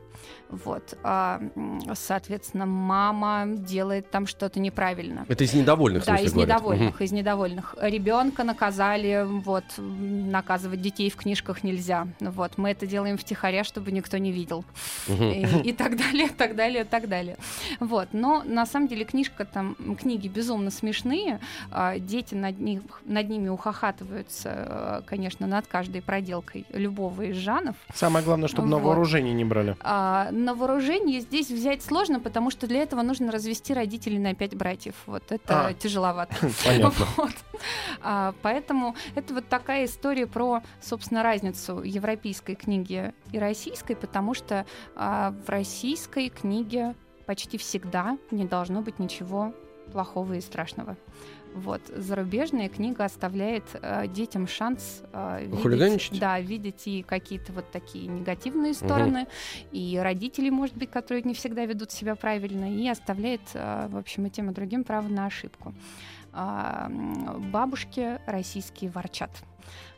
Вот. 0.48 0.98
А, 1.02 1.40
соответственно, 1.94 2.66
мама 2.66 3.44
делает 3.46 4.10
там 4.10 4.26
что-то 4.26 4.58
неправильно. 4.60 5.24
Это 5.28 5.44
из 5.44 5.54
недовольных, 5.54 6.02
в 6.02 6.06
Да, 6.06 6.16
из 6.16 6.32
говорят. 6.32 6.56
недовольных, 6.58 7.00
из 7.00 7.12
недовольных. 7.12 7.74
Ребенка 7.80 8.42
наказали, 8.44 9.24
вот, 9.26 9.64
наказывать 9.78 10.80
детей 10.80 11.08
в 11.10 11.16
книжках 11.16 11.62
нельзя. 11.62 12.08
Вот, 12.20 12.58
мы 12.58 12.70
это 12.70 12.86
делаем 12.86 13.16
втихаря, 13.16 13.62
чтобы 13.64 13.92
никто 13.92 14.18
не 14.18 14.32
видел. 14.32 14.64
Мгм. 15.06 15.30
И, 15.30 15.68
и 15.70 15.72
так 15.72 15.96
далее, 15.96 16.28
так 16.36 16.56
далее, 16.56 16.84
так 16.84 17.08
далее. 17.08 17.36
Вот, 17.78 18.08
но 18.12 18.42
на 18.44 18.66
самом 18.66 18.88
деле 18.88 19.04
книжка 19.04 19.44
там, 19.44 19.76
книги 20.00 20.26
безумно 20.28 20.70
смешные, 20.70 21.38
а, 21.70 21.98
дети 21.98 22.34
над, 22.34 22.58
них, 22.58 22.82
над 23.04 23.28
ними 23.28 23.48
ухахатываются, 23.48 24.50
а, 24.52 25.02
конечно, 25.06 25.46
над 25.46 25.66
каждой 25.66 26.02
проделкой 26.02 26.66
любого 26.72 27.22
из 27.22 27.36
жанов. 27.36 27.76
Самое 27.94 28.24
главное, 28.24 28.48
чтобы 28.48 28.68
на 28.68 28.76
Вот. 28.78 28.86
вооружение 28.86 29.32
не 29.34 29.44
брали. 29.44 29.76
А, 29.80 30.09
А, 30.10 30.32
на 30.32 30.54
вооружение 30.54 31.20
здесь 31.20 31.50
взять 31.50 31.84
сложно, 31.84 32.18
потому 32.18 32.50
что 32.50 32.66
для 32.66 32.82
этого 32.82 33.02
нужно 33.02 33.30
развести 33.30 33.72
родителей 33.72 34.18
на 34.18 34.34
пять 34.34 34.56
братьев. 34.56 34.94
Вот 35.06 35.22
это 35.30 35.68
А. 35.68 35.72
тяжеловато. 35.72 36.34
Понятно. 36.64 37.06
Вот. 37.16 37.30
А, 38.02 38.34
поэтому 38.42 38.96
это 39.14 39.34
вот 39.34 39.48
такая 39.48 39.84
история 39.84 40.26
про, 40.26 40.62
собственно, 40.80 41.22
разницу 41.22 41.82
европейской 41.82 42.56
книги 42.56 43.14
и 43.30 43.38
российской, 43.38 43.94
потому 43.94 44.34
что 44.34 44.66
а, 44.96 45.32
в 45.46 45.48
российской 45.48 46.28
книге 46.28 46.96
почти 47.26 47.56
всегда 47.56 48.18
не 48.32 48.44
должно 48.44 48.82
быть 48.82 48.98
ничего 48.98 49.54
плохого 49.92 50.32
и 50.34 50.40
страшного. 50.40 50.96
Вот 51.54 51.82
зарубежная 51.88 52.68
книга 52.68 53.04
оставляет 53.04 53.64
э, 53.74 54.06
детям 54.06 54.46
шанс 54.46 55.02
э, 55.12 55.46
видеть, 55.46 56.10
да, 56.20 56.40
видеть 56.40 56.86
и 56.86 57.02
какие-то 57.02 57.52
вот 57.52 57.70
такие 57.70 58.06
негативные 58.06 58.72
стороны, 58.72 59.26
и 59.72 59.98
родители, 60.00 60.48
может 60.50 60.76
быть, 60.76 60.90
которые 60.90 61.22
не 61.24 61.34
всегда 61.34 61.64
ведут 61.64 61.90
себя 61.90 62.14
правильно, 62.14 62.72
и 62.72 62.88
оставляет, 62.88 63.42
э, 63.54 63.88
в 63.90 63.96
общем, 63.96 64.26
и 64.26 64.30
тем 64.30 64.50
и 64.50 64.54
другим 64.54 64.84
право 64.84 65.08
на 65.08 65.26
ошибку. 65.26 65.74
М, 66.32 67.50
бабушки 67.50 68.20
российские 68.26 68.90
ворчат. 68.90 69.30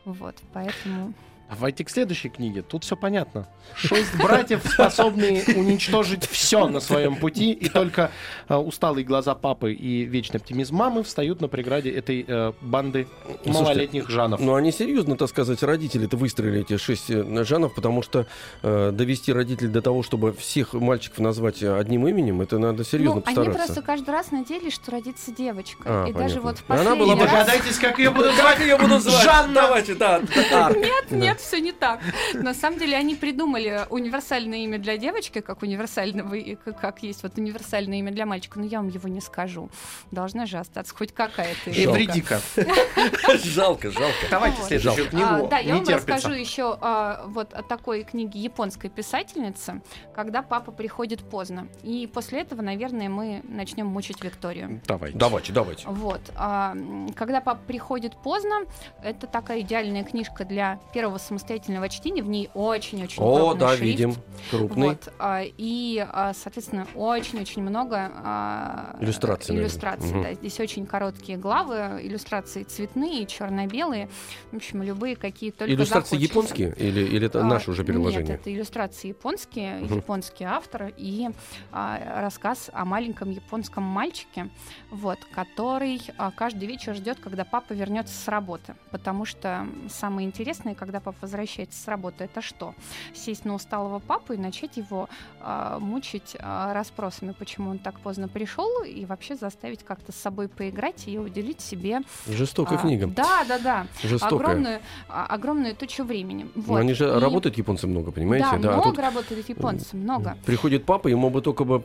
Вот, 0.04 0.36
поэтому... 0.52 1.12
Давайте 1.52 1.84
к 1.84 1.90
следующей 1.90 2.30
книге. 2.30 2.62
Тут 2.62 2.84
все 2.84 2.96
понятно. 2.96 3.46
Шесть 3.76 4.16
братьев, 4.16 4.62
способные 4.64 5.42
уничтожить 5.54 6.26
все 6.26 6.66
на 6.66 6.80
своем 6.80 7.16
пути, 7.16 7.52
и 7.52 7.68
только 7.68 8.10
э, 8.48 8.54
усталые 8.56 9.04
глаза 9.04 9.34
папы 9.34 9.72
и 9.74 10.04
вечный 10.04 10.40
оптимизм 10.40 10.76
мамы 10.76 11.02
встают 11.02 11.40
на 11.40 11.48
преграде 11.48 11.90
этой 11.90 12.24
э, 12.26 12.52
банды 12.62 13.06
Слушайте, 13.42 13.52
малолетних 13.52 14.08
жанов. 14.08 14.40
Ну, 14.40 14.54
они 14.54 14.72
серьезно, 14.72 15.16
так 15.16 15.28
сказать, 15.28 15.62
родители-то 15.62 16.16
выстроили 16.16 16.62
эти 16.62 16.78
шесть 16.78 17.10
э, 17.10 17.44
жанов, 17.44 17.74
потому 17.74 18.02
что 18.02 18.26
э, 18.62 18.90
довести 18.92 19.32
родителей 19.32 19.68
до 19.68 19.82
того, 19.82 20.02
чтобы 20.02 20.32
всех 20.32 20.72
мальчиков 20.72 21.18
назвать 21.18 21.62
э, 21.62 21.76
одним 21.78 22.08
именем, 22.08 22.40
это 22.40 22.58
надо 22.58 22.84
серьезно 22.84 23.16
ну, 23.16 23.22
они 23.26 23.34
постараться. 23.36 23.64
просто 23.66 23.82
каждый 23.82 24.10
раз 24.10 24.30
надеялись, 24.30 24.72
что 24.72 24.90
родится 24.90 25.32
девочка. 25.32 25.82
А, 25.84 26.06
и 26.08 26.12
даже 26.12 26.40
понятно. 26.40 26.42
вот 26.42 26.58
в 26.58 26.70
И 26.70 26.86
она 26.86 26.96
была 26.96 27.14
последний 27.14 27.14
бы- 27.14 27.24
раз... 27.24 27.46
Догадайтесь, 27.46 27.78
как 27.78 27.98
ее 27.98 28.10
будут 28.10 28.34
звать? 28.34 28.60
ее 28.60 28.78
буду 28.78 28.98
звать? 28.98 29.22
Жанна! 29.22 29.54
Давайте, 29.54 29.94
да. 29.94 30.20
да. 30.50 30.72
Нет, 30.72 31.10
нет, 31.10 31.41
все 31.42 31.60
не 31.60 31.72
так. 31.72 32.00
На 32.34 32.54
самом 32.54 32.78
деле 32.78 32.96
они 32.96 33.14
придумали 33.14 33.86
универсальное 33.90 34.58
имя 34.58 34.78
для 34.78 34.96
девочки, 34.96 35.40
как 35.40 35.62
универсального, 35.62 36.36
как- 36.72 37.02
есть 37.02 37.22
вот 37.22 37.36
универсальное 37.38 37.98
имя 37.98 38.12
для 38.12 38.26
мальчика, 38.26 38.58
но 38.58 38.64
я 38.66 38.78
вам 38.78 38.88
его 38.88 39.08
не 39.08 39.20
скажу. 39.20 39.68
Должна 40.10 40.46
же 40.46 40.58
остаться 40.58 40.94
хоть 40.94 41.12
какая-то 41.12 41.70
ишь. 41.70 41.78
Эвредика. 41.78 42.40
Жалко, 43.44 43.90
жалко. 43.90 44.26
Давайте 44.30 44.62
следующую 44.62 45.08
книгу. 45.08 45.26
А, 45.28 45.46
да, 45.48 45.58
я 45.58 45.76
вам 45.76 45.86
расскажу 45.86 46.32
еще 46.32 46.76
а, 46.80 47.24
вот 47.26 47.52
о 47.52 47.62
такой 47.62 48.04
книге 48.04 48.40
японской 48.40 48.88
писательницы, 48.88 49.82
когда 50.14 50.42
папа 50.42 50.70
приходит 50.72 51.20
поздно. 51.20 51.68
И 51.82 52.08
после 52.12 52.40
этого, 52.40 52.62
наверное, 52.62 53.08
мы 53.08 53.42
начнем 53.44 53.86
мучить 53.86 54.22
Викторию. 54.22 54.80
Давайте. 54.86 55.18
Давайте, 55.18 55.52
давайте. 55.52 55.88
Вот. 55.88 56.20
а, 56.34 56.76
когда 57.16 57.40
папа 57.40 57.60
приходит 57.66 58.16
поздно, 58.22 58.60
это 59.02 59.26
такая 59.26 59.60
идеальная 59.60 60.04
книжка 60.04 60.44
для 60.44 60.78
первого 60.92 61.18
самостоятельного 61.18 61.31
чтения. 61.38 62.22
В 62.22 62.28
ней 62.28 62.50
очень-очень 62.54 63.22
О, 63.22 63.54
да, 63.54 63.68
шрифт. 63.70 63.82
видим. 63.82 64.14
Крупный. 64.50 64.88
Вот, 64.88 65.12
а, 65.18 65.42
и, 65.44 66.04
а, 66.10 66.32
соответственно, 66.34 66.86
очень-очень 66.94 67.62
много 67.62 68.10
а, 68.14 68.96
Иллюстраций, 69.00 69.56
иллюстраций, 69.56 70.12
да. 70.22 70.34
Здесь 70.34 70.58
очень 70.60 70.86
короткие 70.86 71.38
главы, 71.38 72.00
иллюстрации 72.02 72.64
цветные, 72.64 73.26
черно-белые, 73.26 74.08
в 74.50 74.56
общем, 74.56 74.82
любые, 74.82 75.16
какие 75.16 75.50
только 75.50 75.72
Иллюстрации 75.72 76.16
захочется. 76.16 76.32
японские 76.38 76.74
или, 76.76 77.00
или 77.00 77.26
это 77.26 77.40
А, 77.40 77.44
наше 77.44 77.70
уже 77.70 77.84
переложение? 77.84 78.32
Нет, 78.32 78.40
это 78.40 78.52
иллюстрации 78.52 79.08
японские, 79.08 79.76
Мгм. 79.80 79.96
японский 79.96 80.44
автор 80.44 80.92
и 80.96 81.28
а, 81.70 82.20
рассказ 82.22 82.70
о 82.72 82.84
маленьком 82.84 83.30
японском 83.30 83.82
мальчике, 83.84 84.50
вот, 84.92 85.18
который 85.32 86.02
а, 86.18 86.30
каждый 86.30 86.68
вечер 86.68 86.94
ждет, 86.94 87.18
когда 87.18 87.46
папа 87.46 87.72
вернется 87.72 88.14
с 88.14 88.28
работы, 88.28 88.74
потому 88.90 89.24
что 89.24 89.66
самое 89.88 90.28
интересное, 90.28 90.74
когда 90.74 91.00
папа 91.00 91.16
возвращается 91.22 91.82
с 91.82 91.88
работы, 91.88 92.24
это 92.24 92.42
что? 92.42 92.74
Сесть 93.14 93.46
на 93.46 93.54
усталого 93.54 94.00
папу 94.00 94.34
и 94.34 94.36
начать 94.36 94.76
его 94.76 95.08
а, 95.40 95.78
мучить 95.78 96.36
а, 96.38 96.74
расспросами, 96.74 97.34
почему 97.36 97.70
он 97.70 97.78
так 97.78 97.98
поздно 98.00 98.28
пришел, 98.28 98.84
и 98.84 99.06
вообще 99.06 99.34
заставить 99.34 99.82
как-то 99.82 100.12
с 100.12 100.16
собой 100.16 100.48
поиграть 100.48 101.08
и 101.08 101.18
уделить 101.18 101.62
себе 101.62 102.00
Жестокая 102.28 102.76
а, 102.78 102.82
книга. 102.82 103.06
Да, 103.06 103.44
да, 103.48 103.58
да. 103.58 103.86
Жестокая. 104.02 104.38
Огромную, 104.38 104.80
а, 105.08 105.24
огромную 105.26 105.74
тучу 105.74 106.04
времени. 106.04 106.50
Но 106.54 106.62
Вот. 106.64 106.80
они 106.80 106.92
же 106.92 107.06
И- 107.06 107.18
работают 107.18 107.56
японцы 107.56 107.86
много, 107.86 108.12
понимаете? 108.12 108.44
Да, 108.44 108.52
а 108.52 108.58
много 108.58 108.82
тут 108.82 108.98
работают 108.98 109.48
японцы, 109.48 109.96
много. 109.96 110.36
Приходит 110.44 110.84
папа, 110.84 111.08
ему 111.08 111.30
бы 111.30 111.40
только 111.40 111.64
бы 111.64 111.80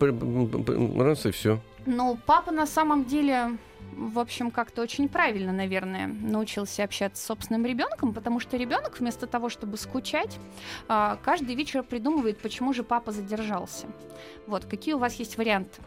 раз 1.02 1.26
и 1.26 1.32
все. 1.32 1.62
Ну, 1.88 2.20
папа 2.26 2.52
на 2.52 2.66
самом 2.68 3.06
деле, 3.06 3.58
в 3.94 4.20
общем, 4.20 4.52
как-то 4.52 4.82
очень 4.82 5.08
правильно, 5.08 5.54
наверное, 5.54 6.08
научился 6.08 6.84
общаться 6.84 7.24
с 7.24 7.26
собственным 7.26 7.66
ребенком, 7.66 8.14
потому 8.14 8.42
что 8.42 8.58
ребенок 8.58 9.00
вместо 9.00 9.26
того, 9.26 9.48
чтобы 9.48 9.78
скучать, 9.78 10.38
а, 10.90 11.18
каждый 11.24 11.56
вечер 11.56 11.84
придумывает, 11.84 12.40
почему 12.40 12.74
же 12.74 12.84
папа 12.84 13.14
задержался. 13.14 13.88
Вот, 14.48 14.66
какие 14.66 14.96
у 14.96 14.98
вас 14.98 15.14
есть 15.16 15.38
варианты? 15.38 15.82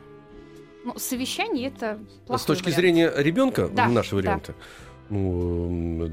Ну, 0.84 0.98
совещание 0.98 1.68
это 1.68 1.98
плохой 2.26 2.38
С 2.42 2.46
точки 2.46 2.64
вариант. 2.64 2.76
зрения 2.80 3.12
ребенка, 3.14 3.68
Да, 3.68 3.86
наши 3.86 4.22
да. 4.22 4.40
Ну, 5.10 6.08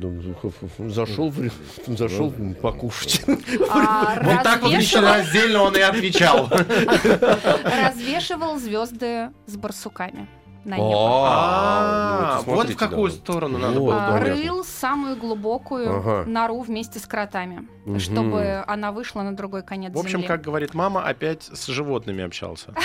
зашел, 0.90 1.30
в 1.30 1.40
ре- 1.40 1.52
зашел 1.86 2.34
покушать. 2.62 3.22
А, 3.70 4.20
Вот 4.24 4.44
так 4.44 4.62
вот 4.64 4.72
развешивал- 4.74 5.04
раздельно 5.14 5.62
он 5.64 5.76
и 5.76 5.82
отвечал. 5.82 6.50
развешивал 7.64 8.58
звезды 8.60 9.30
с 9.46 9.56
барсуками 9.56 10.28
на 10.68 10.76
небо. 10.76 11.28
А, 11.30 12.44
ну, 12.46 12.54
Вот 12.56 12.70
в 12.70 12.76
какую 12.76 13.12
сторону 13.12 13.58
надо 13.58 13.80
было. 13.80 14.20
Рыл 14.20 14.64
самую 14.64 15.16
глубокую 15.16 16.26
нору 16.28 16.60
вместе 16.60 17.00
с 17.00 17.08
кротами, 17.08 17.68
чтобы 18.00 18.64
она 18.68 18.92
вышла 18.92 19.22
на 19.24 19.36
другой 19.36 19.64
конец 19.64 19.94
В 19.94 20.00
общем, 20.00 20.24
как 20.24 20.42
говорит 20.42 20.74
мама, 20.74 21.04
опять 21.04 21.44
с 21.44 21.68
животными 21.68 22.24
общался. 22.24 22.74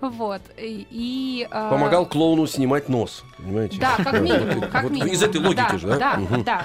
Вот. 0.00 0.42
И, 0.58 1.46
а, 1.50 1.70
Помогал 1.70 2.06
клоуну 2.06 2.46
снимать 2.46 2.88
нос, 2.88 3.24
понимаете? 3.36 3.78
Да, 3.78 3.96
как 4.02 4.20
минимум, 4.20 4.60
как 4.70 4.82
вот 4.82 4.92
минимум. 4.92 5.12
Из 5.12 5.22
этой 5.22 5.40
логики 5.40 5.72
да, 5.72 5.78
же, 5.78 5.86
да? 5.86 5.98
Да, 5.98 6.18
да. 6.44 6.64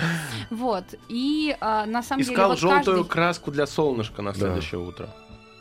Вот. 0.49 0.83
И 1.07 1.55
а, 1.61 1.85
на 1.85 2.01
самом 2.03 2.23
Искал 2.23 2.35
деле 2.35 2.47
вот 2.47 2.59
желтую 2.59 2.97
каждый... 2.97 3.09
краску 3.09 3.51
для 3.51 3.67
солнышка 3.67 4.21
на 4.21 4.31
Да. 4.31 4.39
следующее 4.39 4.81
утро. 4.81 5.09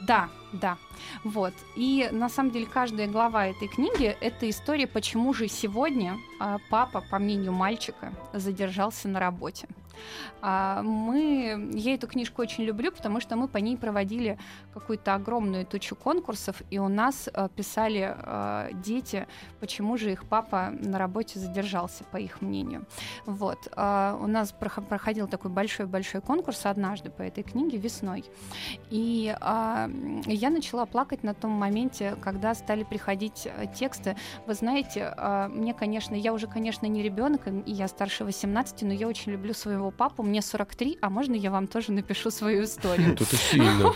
Да, 0.02 0.28
да. 0.55 0.79
Вот. 1.25 1.53
И 1.77 2.09
на 2.12 2.29
самом 2.29 2.51
деле 2.51 2.67
каждая 2.67 3.09
глава 3.09 3.47
этой 3.47 3.69
книги— 3.69 4.17
это 4.21 4.49
история, 4.49 4.87
почему 4.87 5.35
же 5.35 5.49
сегодня 5.49 6.17
а, 6.40 6.59
папа, 6.71 7.03
по 7.11 7.19
мнению 7.19 7.53
мальчика, 7.53 8.12
задержался 8.33 9.09
на 9.09 9.21
работе. 9.21 9.69
А, 10.40 10.83
мы... 10.83 11.70
Я 11.72 11.94
эту 11.94 12.07
книжку 12.07 12.42
очень 12.42 12.64
люблю, 12.64 12.92
потому 12.92 13.20
что 13.20 13.37
мы 13.37 13.48
по 13.48 13.59
ней 13.59 13.76
проводили 13.76 14.38
какую-то 14.72 15.14
огромную 15.14 15.64
тучу 15.64 15.96
конкурсов, 15.96 16.62
и 16.70 16.78
у 16.78 16.88
нас 16.88 17.28
а, 17.33 17.48
писали 17.48 18.14
а, 18.16 18.70
дети, 18.72 19.26
почему 19.61 19.96
же 19.96 20.12
их 20.12 20.24
папа 20.26 20.70
на 20.72 20.98
работе 20.98 21.38
задержался, 21.38 22.04
по 22.04 22.16
их 22.16 22.42
мнению. 22.42 22.85
Вот. 23.24 23.68
А, 23.76 24.18
у 24.20 24.26
нас 24.26 24.52
прохо- 24.52 24.83
проходил 24.83 25.28
такой 25.28 25.50
большой-большой 25.50 26.20
конкурс 26.20 26.66
однажды 26.66 27.11
по 27.11 27.22
этой 27.22 27.42
книге 27.42 27.78
весной. 27.78 28.24
И 28.90 29.35
я 29.35 30.50
начала 30.50 30.87
плакать 30.87 31.22
на 31.22 31.35
том 31.35 31.50
моменте, 31.52 32.16
когда 32.20 32.54
стали 32.54 32.85
приходить 32.85 33.46
э, 33.46 33.66
тексты. 33.74 34.16
Вы 34.46 34.54
знаете, 34.54 35.14
мне, 35.50 35.74
конечно, 35.74 36.14
я 36.14 36.33
уже, 36.33 36.46
конечно, 36.46 36.87
не 36.87 37.02
ребенок, 37.02 37.46
и 37.46 37.72
я 37.72 37.88
старше 37.88 38.24
18, 38.24 38.83
но 38.83 38.92
я 38.92 39.09
очень 39.09 39.33
люблю 39.33 39.54
своего 39.54 39.84
папу, 39.90 40.23
мне 40.23 40.42
43, 40.42 40.99
а 41.01 41.11
можно 41.11 41.35
я 41.35 41.51
вам 41.51 41.66
тоже 41.66 41.92
напишу 41.92 42.31
свою 42.31 42.64
историю? 42.64 43.11
Вот 43.18 43.20
это 43.23 43.37
сильно. 43.37 43.92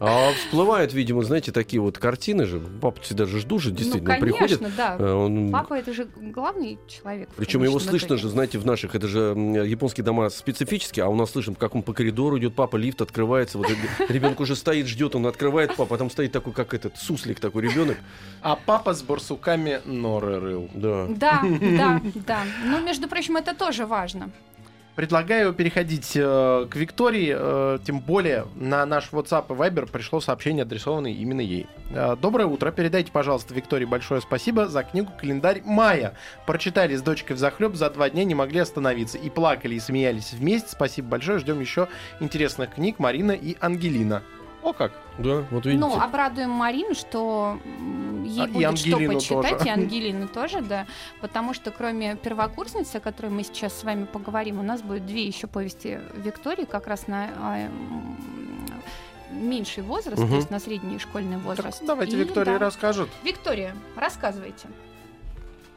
А 0.00 0.32
всплывают, 0.32 0.92
видимо, 0.92 1.22
знаете, 1.22 1.52
такие 1.52 1.80
вот 1.80 1.98
картины 1.98 2.44
же. 2.46 2.60
Папа 2.60 3.00
всегда 3.02 3.26
же 3.26 3.38
жду 3.40 3.58
же, 3.58 3.70
действительно, 3.70 4.14
ну, 4.14 4.20
приходит. 4.20 4.58
конечно, 4.58 4.76
да. 4.76 4.96
э, 4.98 5.12
он- 5.12 5.50
Папа 5.52 5.74
это 5.74 5.92
же 5.92 6.08
главный 6.16 6.78
человек. 6.88 7.28
Причем 7.36 7.62
его 7.62 7.78
слышно 7.78 8.16
же, 8.16 8.28
знаете, 8.28 8.58
в 8.58 8.66
наших, 8.66 8.94
это 8.94 9.06
же 9.08 9.34
японские 9.66 10.04
дома 10.04 10.30
специфические, 10.30 11.04
а 11.04 11.08
у 11.08 11.14
нас 11.14 11.30
слышно, 11.30 11.54
как 11.54 11.74
он 11.74 11.82
по 11.82 11.92
коридору 11.92 12.38
идет, 12.38 12.54
папа, 12.54 12.76
лифт 12.76 13.02
открывается, 13.02 13.58
вот 13.58 13.68
ребенок 14.08 14.40
уже 14.40 14.56
стоит, 14.56 14.86
ждет, 14.86 15.14
он 15.14 15.26
открывает, 15.26 15.74
папа, 15.76 15.94
а 15.96 15.98
там 15.98 16.10
стоит 16.10 16.32
такой, 16.32 16.52
как 16.52 16.74
этот, 16.74 16.96
суслик 16.96 17.40
такой 17.40 17.62
ребенок. 17.62 17.98
А 18.42 18.56
папа 18.56 18.94
с 18.94 19.02
барсуками 19.02 19.80
норы 19.84 20.40
рыл. 20.40 20.70
Да. 20.74 21.06
Да, 21.08 21.42
да, 21.60 22.00
да. 22.26 22.42
Ну, 22.64 22.80
между 22.84 23.08
прочим, 23.08 23.36
это 23.36 23.54
тоже 23.54 23.86
важно. 23.86 24.30
Предлагаю 24.94 25.54
переходить 25.54 26.12
э, 26.16 26.66
к 26.70 26.76
Виктории, 26.76 27.34
э, 27.34 27.78
тем 27.82 27.98
более 28.00 28.44
на 28.56 28.84
наш 28.84 29.08
WhatsApp 29.10 29.46
и 29.48 29.52
Viber 29.52 29.90
пришло 29.90 30.20
сообщение, 30.20 30.64
адресованное 30.64 31.12
именно 31.12 31.40
ей. 31.40 31.66
Э, 31.94 32.14
Доброе 32.20 32.44
утро, 32.44 32.70
передайте, 32.72 33.10
пожалуйста, 33.10 33.54
Виктории 33.54 33.86
большое 33.86 34.20
спасибо 34.20 34.68
за 34.68 34.82
книгу 34.82 35.10
«Календарь 35.18 35.62
мая». 35.64 36.14
Прочитали 36.46 36.94
с 36.94 37.00
дочкой 37.00 37.36
в 37.36 37.38
захлеб, 37.38 37.74
за 37.74 37.88
два 37.88 38.10
дня 38.10 38.24
не 38.24 38.34
могли 38.34 38.60
остановиться. 38.60 39.16
И 39.16 39.30
плакали, 39.30 39.76
и 39.76 39.80
смеялись 39.80 40.34
вместе. 40.34 40.68
Спасибо 40.72 41.08
большое, 41.08 41.38
ждем 41.38 41.60
еще 41.60 41.88
интересных 42.20 42.74
книг 42.74 42.98
Марина 42.98 43.32
и 43.32 43.56
Ангелина. 43.60 44.22
О 44.62 44.72
как! 44.72 44.92
Да, 45.18 45.44
вот 45.50 45.66
видите. 45.66 45.78
Ну, 45.84 46.00
обрадуем 46.00 46.50
Марину, 46.50 46.94
что 46.94 47.58
ей 48.24 48.42
А, 48.44 48.46
будет 48.46 48.78
что 48.78 48.90
Ангелину 48.96 49.14
почитать, 49.14 49.58
тоже. 49.58 49.64
и 49.66 49.68
Ангелину 49.72 50.28
тоже, 50.28 50.60
да. 50.60 50.86
Потому 51.20 51.52
что 51.54 51.70
кроме 51.70 52.14
первокурсницы, 52.16 52.96
о 52.96 53.00
которой 53.00 53.28
мы 53.30 53.42
сейчас 53.42 53.72
с 53.78 53.82
вами 53.84 54.04
поговорим, 54.04 54.60
у 54.60 54.62
нас 54.62 54.80
будет 54.82 55.04
две 55.04 55.24
еще 55.24 55.46
повести 55.48 55.98
Виктории, 56.14 56.64
как 56.64 56.86
раз 56.86 57.08
на 57.08 57.30
а, 57.38 57.68
меньший 59.30 59.82
возраст, 59.82 60.18
Мгм. 60.18 60.28
то 60.30 60.36
есть 60.36 60.50
на 60.50 60.60
средний 60.60 60.98
школьный 60.98 61.36
Так 61.36 61.44
возраст. 61.44 61.82
давайте 61.84 62.16
И, 62.16 62.20
Виктория 62.20 62.58
да. 62.58 62.66
расскажет. 62.66 63.08
Виктория, 63.24 63.74
рассказывайте. 63.96 64.68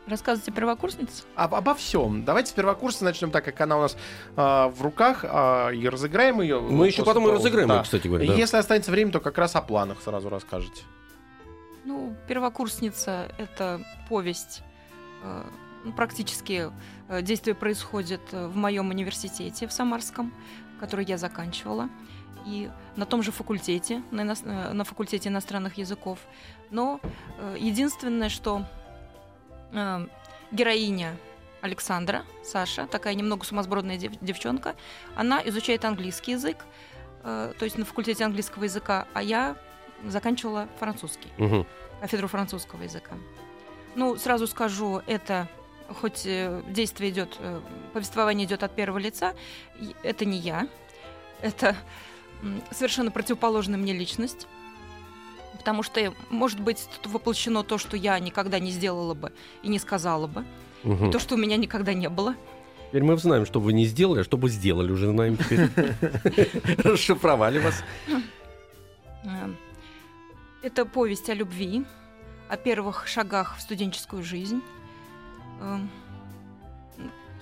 Рассказывайте 0.07 0.51
первокурснице? 0.51 1.23
Об- 1.35 1.55
обо 1.55 1.73
всем. 1.73 2.23
Давайте 2.25 2.51
с 2.51 2.53
первокурса 2.53 3.03
начнем, 3.03 3.31
так 3.31 3.43
как 3.43 3.59
она 3.61 3.77
у 3.77 3.81
нас 3.81 3.97
а, 4.35 4.69
в 4.69 4.81
руках, 4.83 5.25
а, 5.27 5.69
и 5.71 5.87
разыграем 5.89 6.41
ее. 6.41 6.59
Мы 6.59 6.87
еще 6.87 7.03
потом 7.03 7.27
и 7.27 7.31
разыграем, 7.31 7.67
Да. 7.69 7.75
её, 7.75 7.83
кстати 7.83 8.07
говоря. 8.07 8.23
И 8.25 8.27
да. 8.27 8.33
Если 8.35 8.57
останется 8.57 8.91
время, 8.91 9.11
то 9.11 9.19
как 9.19 9.37
раз 9.39 9.55
о 9.55 9.61
планах 9.61 10.01
сразу 10.03 10.29
расскажете. 10.29 10.83
Ну, 11.85 12.15
первокурсница 12.27 13.31
это 13.39 13.81
повесть. 14.09 14.61
э, 15.23 15.43
ну, 15.85 15.91
Практически 15.93 16.71
э, 17.09 17.21
действие 17.23 17.55
происходит 17.55 18.21
э, 18.31 18.47
в 18.47 18.55
моем 18.55 18.89
университете 18.89 19.67
в 19.67 19.71
Самарском, 19.73 20.33
который 20.79 21.05
я 21.05 21.17
заканчивала. 21.17 21.89
И 22.45 22.69
на 22.95 23.07
том 23.07 23.23
же 23.23 23.31
факультете, 23.31 24.03
на, 24.11 24.21
ино- 24.21 24.35
э, 24.43 24.73
на 24.73 24.83
факультете 24.83 25.29
иностранных 25.29 25.79
языков. 25.79 26.19
Но 26.69 26.99
э, 27.39 27.55
единственное, 27.59 28.29
что 28.29 28.65
э, 29.71 30.07
героиня 30.51 31.17
Александра, 31.61 32.23
Саша, 32.43 32.85
такая 32.87 33.13
немного 33.15 33.45
сумасбродная 33.45 33.97
дев- 33.97 34.17
девчонка, 34.21 34.75
она 35.15 35.41
изучает 35.47 35.83
английский 35.85 36.33
язык, 36.33 36.57
э, 37.23 37.53
то 37.57 37.65
есть 37.65 37.77
на 37.77 37.85
факультете 37.85 38.23
английского 38.25 38.65
языка, 38.65 39.07
а 39.13 39.23
я 39.23 39.55
заканчивала 40.05 40.67
французский 40.79 41.29
Мгм. 41.37 41.65
кафедру 42.01 42.27
французского 42.27 42.83
языка. 42.83 43.15
Ну, 43.95 44.15
сразу 44.17 44.45
скажу, 44.47 45.01
это 45.07 45.47
хоть 46.01 46.23
э, 46.25 46.61
действие 46.67 47.11
идет, 47.11 47.37
э, 47.39 47.61
повествование 47.93 48.45
идет 48.45 48.61
от 48.63 48.75
первого 48.75 48.97
лица, 48.99 49.33
это 50.03 50.25
не 50.25 50.37
я, 50.37 50.67
это 51.41 51.75
совершенно 52.71 53.09
противоположная 53.11 53.77
мне 53.79 53.93
личность. 53.93 54.47
Потому 55.65 55.81
что, 55.81 56.13
может 56.29 56.59
быть, 56.59 56.87
тут 57.01 57.11
воплощено 57.11 57.63
то, 57.63 57.79
что 57.79 57.97
я 57.97 58.19
никогда 58.19 58.59
не 58.59 58.69
сделала 58.69 59.15
бы 59.15 59.31
и 59.63 59.67
не 59.67 59.79
сказала 59.79 60.27
бы, 60.27 60.45
Мгм. 60.83 61.09
то, 61.11 61.17
что 61.17 61.33
у 61.33 61.37
меня 61.39 61.57
никогда 61.57 61.95
не 61.95 62.07
было. 62.07 62.35
Теперь 62.89 63.01
мы 63.01 63.17
знаем, 63.17 63.47
что 63.47 63.59
вы 63.59 63.73
не 63.73 63.85
сделали, 63.85 64.19
а 64.21 64.23
что 64.23 64.37
вы 64.37 64.49
сделали 64.49 64.91
уже 64.91 65.09
знаем 65.09 65.37
теперь. 65.37 65.67
Расшифровали 66.83 67.57
вас. 67.57 67.83
Э, 69.23 69.49
Это 70.61 70.85
повесть 70.85 71.31
о 71.31 71.33
любви, 71.33 71.83
о 72.47 72.57
первых 72.57 73.07
шагах 73.07 73.57
в 73.57 73.61
студенческую 73.61 74.23
жизнь. 74.23 74.61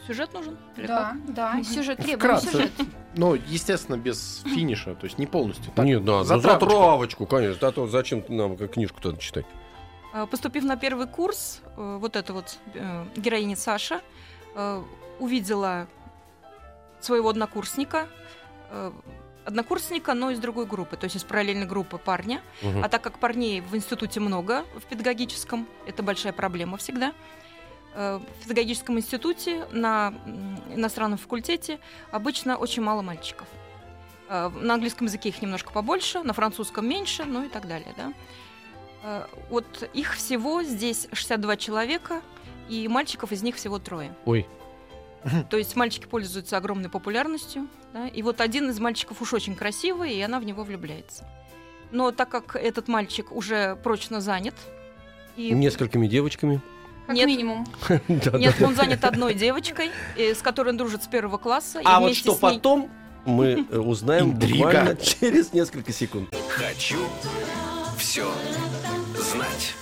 Сюжет 0.08 0.34
нужен? 0.34 0.58
Или 0.76 0.88
Да, 0.88 1.12
как? 1.12 1.34
да, 1.34 1.64
сюжет, 1.64 1.98
требуем 1.98 2.20
Вкратце. 2.20 2.52
сюжет. 2.52 2.72
Ну, 3.16 3.36
естественно, 3.36 3.96
без 3.98 4.42
финиша, 4.44 4.96
то 4.96 5.06
есть 5.06 5.18
не 5.18 5.28
полностью. 5.28 5.72
Так, 5.76 5.86
Нет, 5.86 6.04
да, 6.04 6.24
за 6.24 6.38
затравочка. 6.40 6.66
травочку, 6.70 7.26
конечно. 7.26 7.68
А 7.68 7.72
то 7.72 7.88
зачем 7.88 8.24
нам 8.28 8.58
книжку-то 8.58 9.16
читать? 9.18 9.46
Э, 10.14 10.26
Поступив 10.30 10.64
на 10.64 10.78
первый 10.78 11.08
курс, 11.08 11.62
э, 11.78 11.98
вот 12.02 12.16
эта 12.16 12.34
вот 12.34 12.58
э, 12.74 13.06
героиня 13.16 13.56
Саша 13.56 14.02
увидела 15.20 15.88
своего 17.00 17.30
однокурсника, 17.30 18.08
однокурсника, 19.46 20.14
но 20.14 20.30
из 20.32 20.38
другой 20.40 20.66
группы, 20.68 20.96
то 20.96 21.06
есть 21.06 21.16
из 21.16 21.24
параллельной 21.24 21.66
группы 21.66 21.98
парня. 21.98 22.42
Мгм. 22.62 22.84
А 22.84 22.90
так 22.90 23.02
как 23.02 23.18
парней 23.20 23.62
в 23.62 23.76
институте 23.76 24.20
много, 24.20 24.64
в 24.76 24.82
педагогическом, 24.84 25.68
это 25.88 26.04
большая 26.04 26.34
проблема 26.34 26.78
всегда. 26.78 27.14
Э, 27.94 28.20
В 28.40 28.44
педагогическом 28.44 28.98
институте 28.98 29.66
на 29.72 30.14
иностранном 30.74 31.18
факультете 31.18 31.80
обычно 32.12 32.58
очень 32.58 32.82
мало 32.84 33.02
мальчиков. 33.02 33.48
Э, 34.30 34.50
На 34.50 34.76
английском 34.76 35.08
языке 35.08 35.30
их 35.30 35.42
немножко 35.42 35.72
побольше, 35.72 36.24
на 36.24 36.34
французском 36.34 36.88
меньше, 36.88 37.26
ну 37.26 37.44
и 37.44 37.50
так 37.50 37.68
далее. 37.68 37.94
Да? 37.98 38.14
Э, 39.04 39.26
Вот 39.50 39.90
их 39.94 40.14
всего 40.16 40.64
здесь 40.64 41.08
62 41.12 41.58
человека, 41.58 42.22
и 42.70 42.88
мальчиков 42.88 43.32
из 43.32 43.44
них 43.44 43.56
всего 43.56 43.80
трое. 43.80 44.14
Ой, 44.26 44.48
То 45.50 45.58
есть 45.58 45.76
мальчики 45.76 46.06
пользуются 46.06 46.58
огромной 46.58 46.90
популярностью. 46.90 47.68
да, 47.94 48.08
И 48.08 48.22
вот 48.22 48.42
один 48.42 48.70
из 48.70 48.80
мальчиков 48.80 49.22
уж 49.22 49.34
очень 49.34 49.56
красивый, 49.56 50.14
и 50.14 50.22
она 50.22 50.40
в 50.40 50.44
него 50.46 50.64
влюбляется. 50.64 51.28
Но 51.92 52.12
так 52.12 52.30
как 52.30 52.56
этот 52.56 52.88
мальчик 52.88 53.32
уже 53.32 53.76
прочно 53.84 54.20
занят, 54.20 54.56
и 55.36 55.52
несколькими 55.52 56.08
девочками. 56.08 56.62
Как 57.06 57.16
Нет. 57.16 57.28
минимум. 57.28 57.66
Нет, 58.08 58.56
он 58.62 58.76
занят 58.76 59.04
одной 59.04 59.34
девочкой, 59.34 59.92
э, 60.18 60.34
с 60.34 60.42
которой 60.42 60.70
он 60.70 60.78
дружит 60.78 61.04
с 61.04 61.08
первого 61.08 61.38
класса. 61.38 61.82
А 61.84 62.00
вот 62.00 62.16
что 62.16 62.36
потом, 62.36 62.90
мы 63.26 63.66
э, 63.70 63.78
узнаем 63.78 64.32
буквально 64.32 64.96
через 64.96 65.54
несколько 65.54 65.92
секунд. 65.92 66.34
Хочу 66.50 67.00
все 67.98 68.26
знать. 69.16 69.74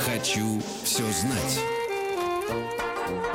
Хочу 0.00 0.62
все 0.84 1.02
знать. 1.02 1.60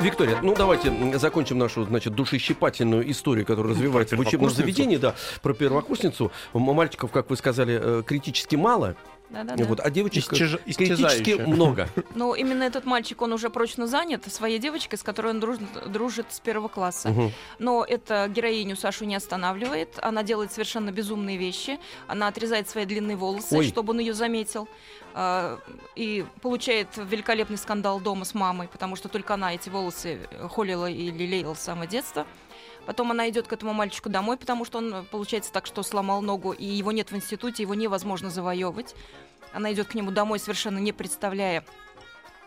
Виктория, 0.00 0.40
ну 0.42 0.54
давайте 0.54 0.92
закончим 1.18 1.58
нашу, 1.58 1.84
значит, 1.84 2.14
душещипательную 2.14 3.08
историю, 3.10 3.46
которая 3.46 3.72
развивается 3.72 4.16
в 4.16 4.20
учебном 4.20 4.50
заведении, 4.50 4.96
да, 4.96 5.14
про 5.42 5.54
первокурсницу. 5.54 6.32
Мальчиков, 6.52 7.12
как 7.12 7.30
вы 7.30 7.36
сказали, 7.36 7.78
э, 7.80 8.02
критически 8.04 8.56
мало, 8.56 8.96
Да-да-да. 9.32 9.64
вот, 9.64 9.80
а 9.80 9.90
девочек 9.90 10.32
Исчез- 10.32 10.58
критически 10.76 11.40
много. 11.40 11.88
Но 12.14 12.34
именно 12.34 12.62
этот 12.62 12.84
мальчик, 12.84 13.22
он 13.22 13.32
уже 13.32 13.48
прочно 13.50 13.86
занят 13.86 14.30
своей 14.32 14.58
девочкой, 14.58 14.98
с 14.98 15.02
которой 15.02 15.28
он 15.32 15.40
дружит, 15.40 15.62
дружит 15.90 16.26
с 16.30 16.40
первого 16.40 16.68
класса. 16.68 17.08
Мгм. 17.08 17.32
Но 17.58 17.84
эта 17.88 18.28
героиню 18.28 18.76
Сашу 18.76 19.04
не 19.04 19.14
останавливает. 19.16 19.98
Она 20.02 20.22
делает 20.22 20.52
совершенно 20.52 20.90
безумные 20.92 21.36
вещи. 21.38 21.78
Она 22.06 22.28
отрезает 22.28 22.68
свои 22.68 22.84
длинные 22.84 23.16
волосы, 23.16 23.56
Ой. 23.56 23.64
чтобы 23.66 23.92
он 23.92 24.00
ее 24.00 24.14
заметил. 24.14 24.68
а, 25.14 25.58
И 25.96 26.24
получает 26.40 26.88
великолепный 26.96 27.58
скандал 27.58 28.00
дома 28.00 28.24
с 28.24 28.34
мамой, 28.34 28.68
потому 28.68 28.96
что 28.96 29.08
только 29.08 29.34
она 29.34 29.54
эти 29.54 29.68
волосы 29.68 30.20
холила 30.50 30.88
и 30.90 31.10
лелеяла 31.10 31.54
с 31.54 31.60
самого 31.60 31.86
детства. 31.86 32.26
Потом 32.86 33.10
она 33.12 33.28
идет 33.28 33.46
к 33.46 33.52
этому 33.52 33.72
мальчику 33.72 34.08
домой, 34.08 34.36
потому 34.36 34.64
что 34.64 34.78
он, 34.78 34.92
э, 34.94 35.02
получается 35.04 35.52
так, 35.52 35.66
что 35.66 35.82
сломал 35.82 36.20
ногу, 36.20 36.52
и 36.52 36.64
его 36.64 36.90
нет 36.92 37.10
в 37.12 37.16
институте, 37.16 37.62
его 37.62 37.74
невозможно 37.74 38.28
завоевывать. 38.28 38.94
Она 39.52 39.72
идет 39.72 39.88
к 39.88 39.94
нему 39.94 40.10
домой, 40.10 40.38
совершенно 40.38 40.78
не 40.78 40.92
представляя, 40.92 41.64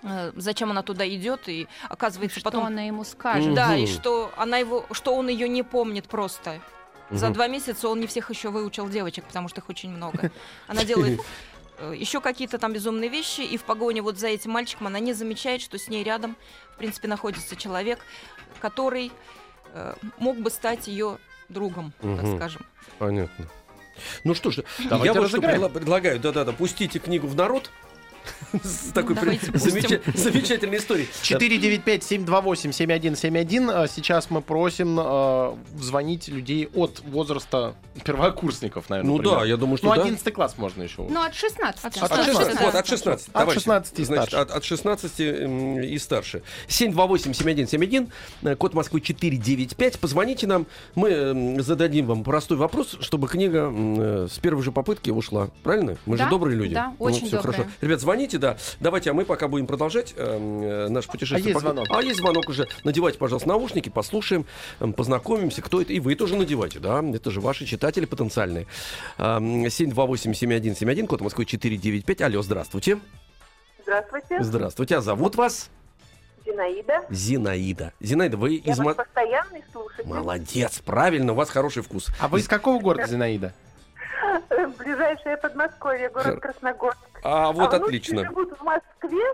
э, 0.03 0.31
зачем 0.35 0.71
она 0.71 0.81
туда 0.83 1.07
идет, 1.07 1.47
и 1.47 1.67
оказывается 1.87 2.39
Что 2.39 2.49
потом 2.49 2.65
она 2.65 2.81
ему 2.81 3.03
скажет? 3.05 3.45
Мгм. 3.47 3.55
да, 3.55 3.75
и 3.77 3.85
что 3.87 4.31
она 4.35 4.57
его, 4.57 4.85
что 4.91 5.15
он 5.15 5.29
ее 5.29 5.47
не 5.47 5.63
помнит 5.63 6.07
просто. 6.07 6.59
За 7.11 7.27
Мгм. 7.27 7.33
два 7.35 7.47
месяца 7.47 7.87
он 7.87 7.99
не 8.01 8.07
всех 8.07 8.29
еще 8.29 8.49
выучил 8.49 8.89
девочек, 8.89 9.25
потому 9.25 9.47
что 9.47 9.61
их 9.61 9.69
очень 9.69 9.91
много. 9.91 10.31
Она 10.67 10.83
делает 10.83 11.21
еще 11.93 12.19
какие-то 12.21 12.57
там 12.57 12.73
безумные 12.73 13.09
вещи, 13.09 13.41
и 13.41 13.57
в 13.57 13.63
погоне 13.63 14.01
вот 14.01 14.17
за 14.17 14.27
этим 14.27 14.51
мальчиком 14.51 14.87
она 14.87 14.99
не 14.99 15.13
замечает, 15.13 15.61
что 15.61 15.77
с 15.77 15.87
ней 15.87 16.03
рядом, 16.03 16.35
в 16.73 16.77
принципе, 16.77 17.07
находится 17.07 17.55
человек, 17.55 17.99
который 18.59 19.07
э, 19.07 19.11
мог 20.17 20.37
бы 20.37 20.49
стать 20.49 20.87
ее 20.87 21.17
другом, 21.49 21.93
так 22.01 22.23
Мгм. 22.23 22.37
скажем. 22.37 22.65
Понятно. 22.97 23.47
Ну 24.23 24.33
что 24.33 24.51
ж, 24.51 24.63
Давайте 24.89 25.13
я 25.13 25.21
вот 25.21 25.29
что 25.29 25.41
предлагаю, 25.69 26.19
да-да-да, 26.19 26.51
пустите 26.51 26.99
книгу 26.99 27.27
в 27.27 27.35
народ. 27.35 27.71
С 28.63 28.91
такой 28.93 29.15
замечательной 29.15 30.77
историей. 30.77 31.07
495-728-7171. 31.23 33.71
А 33.71 33.87
Сейчас 33.87 34.29
мы 34.29 34.41
просим 34.41 34.97
э, 34.99 35.55
звонить 35.79 36.27
людей 36.27 36.67
от 36.73 37.01
возраста 37.05 37.75
первокурсников, 38.03 38.89
наверное. 38.89 39.11
Ну 39.11 39.17
примерно. 39.19 39.39
да, 39.41 39.45
я 39.45 39.57
думаю, 39.57 39.77
что 39.77 39.87
Ну, 39.87 39.95
да. 39.95 40.01
11 40.01 40.33
класс 40.33 40.55
можно 40.57 40.83
еще. 40.83 41.05
Ну, 41.09 41.21
от 41.21 41.33
16. 41.35 41.85
От 41.85 41.85
От 41.85 41.93
16, 41.95 42.25
16, 42.25 42.55
да. 42.59 42.65
вот, 42.65 42.75
от 42.75 42.87
16. 42.87 43.27
От 43.27 43.33
давайте. 43.33 43.59
16 43.59 43.99
и 43.99 44.03
Значит, 44.03 44.29
старше. 44.29 44.51
от, 44.51 44.57
от 44.57 44.63
16 44.63 45.19
м, 45.19 45.79
и 45.81 45.97
старше. 45.97 46.41
728-7171, 46.67 48.09
э, 48.43 48.55
код 48.55 48.73
Москвы 48.73 49.01
495. 49.01 49.99
Позвоните 49.99 50.47
нам, 50.47 50.65
мы 50.95 51.09
м, 51.09 51.61
зададим 51.61 52.07
вам 52.07 52.23
простой 52.23 52.57
вопрос, 52.57 52.97
чтобы 53.01 53.27
книга 53.27 53.71
э, 53.73 54.27
с 54.31 54.39
первой 54.39 54.63
же 54.63 54.71
попытки 54.71 55.09
ушла. 55.09 55.49
Правильно? 55.63 55.97
Мы 56.05 56.17
же 56.17 56.27
добрые 56.29 56.57
люди. 56.57 56.73
да, 56.73 56.93
Ну, 56.99 57.05
очень 57.05 57.29
добрые. 57.29 57.41
хорошо. 57.41 57.65
Ребят, 57.81 58.01
звоните, 58.01 58.14
да. 58.37 58.57
Давайте, 58.79 59.11
а 59.11 59.13
мы 59.13 59.25
пока 59.25 59.47
будем 59.47 59.67
продолжать 59.67 60.13
э, 60.15 60.37
м, 60.87 60.93
наше 60.93 61.09
путешествие. 61.09 61.45
А 61.45 61.49
есть 61.49 61.59
звонок? 61.59 61.87
А 61.89 62.01
есть 62.01 62.17
звонок 62.19 62.47
уже. 62.49 62.67
Надевайте, 62.83 63.17
пожалуйста, 63.19 63.49
наушники, 63.49 63.89
послушаем, 63.89 64.45
м, 64.79 64.93
познакомимся, 64.93 65.61
кто 65.61 65.81
это. 65.81 65.93
И 65.93 65.99
вы 65.99 66.15
тоже 66.15 66.35
надевайте, 66.35 66.79
да. 66.79 67.03
Это 67.13 67.29
же 67.31 67.41
ваши 67.41 67.65
читатели 67.65 68.05
потенциальные. 68.05 68.67
Эм, 69.17 69.65
728-7171, 69.65 71.07
код 71.07 71.21
Москвы 71.21 71.45
495. 71.45 72.21
Алло, 72.21 72.41
здравствуйте. 72.41 72.99
Здравствуйте, 73.83 74.41
Здравствуйте. 74.43 74.97
А 74.97 75.01
зовут 75.01 75.35
вас? 75.35 75.69
Зинаида. 76.45 77.01
Зинаида. 77.09 77.93
Зинаида, 77.99 78.37
вы 78.37 78.61
Я 78.63 78.73
из 78.73 78.79
Мо- 78.79 78.93
постоянный 78.93 79.63
слушатель. 79.71 80.05
Молодец, 80.07 80.79
правильно, 80.79 81.33
у 81.33 81.35
вас 81.35 81.49
хороший 81.49 81.81
вкус. 81.83 82.07
А 82.19 82.27
вы 82.27 82.39
из 82.39 82.47
какого 82.47 82.79
города, 82.79 83.07
Зинаида? 83.07 83.53
э, 84.49 84.67
ближайшее 84.77 85.37
Подмосковье, 85.37 86.09
город 86.09 86.39
Красногорск. 86.39 86.99
А 87.25 87.51
вот 87.51 87.73
а 87.73 87.79
внучки 87.79 88.11
отлично. 88.11 88.23
живут 88.23 88.53
в 88.57 88.63
Москве. 88.63 89.25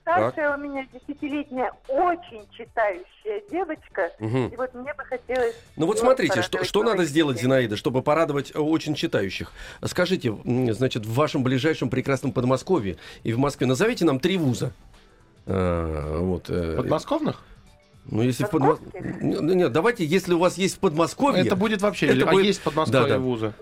Старшая 0.00 0.56
у 0.56 0.58
меня 0.58 0.86
десятилетняя, 0.90 1.70
очень 1.86 2.48
читающая 2.52 3.42
девочка. 3.50 4.10
Мгм. 4.18 4.46
И 4.46 4.56
вот 4.56 4.72
мне 4.72 4.94
бы 4.94 5.04
хотелось... 5.04 5.54
Ну 5.76 5.84
вот 5.84 5.98
смотрите, 5.98 6.40
что, 6.40 6.64
что 6.64 6.82
надо 6.82 7.04
сделать. 7.04 7.38
Зинаида, 7.38 7.76
чтобы 7.76 8.00
порадовать 8.00 8.52
э, 8.54 8.58
очень 8.58 8.94
читающих. 8.94 9.52
Скажите, 9.84 10.34
значит, 10.72 11.04
в 11.04 11.12
вашем 11.12 11.42
ближайшем 11.42 11.90
прекрасном 11.90 12.32
Подмосковье 12.32 12.96
и 13.22 13.34
в 13.34 13.38
Москве 13.38 13.66
назовите 13.66 14.06
нам 14.06 14.18
три 14.18 14.38
вуза. 14.38 14.72
А, 15.44 16.20
вот, 16.20 16.48
э, 16.48 16.76
Подмосковных? 16.78 17.42
ну, 18.06 18.22
если 18.22 18.44
в 18.44 18.50
Подмо- 18.50 18.80
Московских? 18.80 19.22
Н- 19.22 19.46
Нет, 19.58 19.72
давайте, 19.72 20.06
если 20.06 20.32
у 20.32 20.38
вас 20.38 20.56
есть 20.56 20.76
в 20.76 20.78
Подмосковье... 20.78 21.44
Это 21.44 21.54
будет 21.54 21.82
вообще... 21.82 22.06
это 22.06 22.26
а 22.26 22.32
будет- 22.32 22.46
есть 22.46 22.60
в 22.60 22.62
Подмосковье 22.62 23.02
Да, 23.08 23.14
да. 23.14 23.18
вузы? 23.18 23.52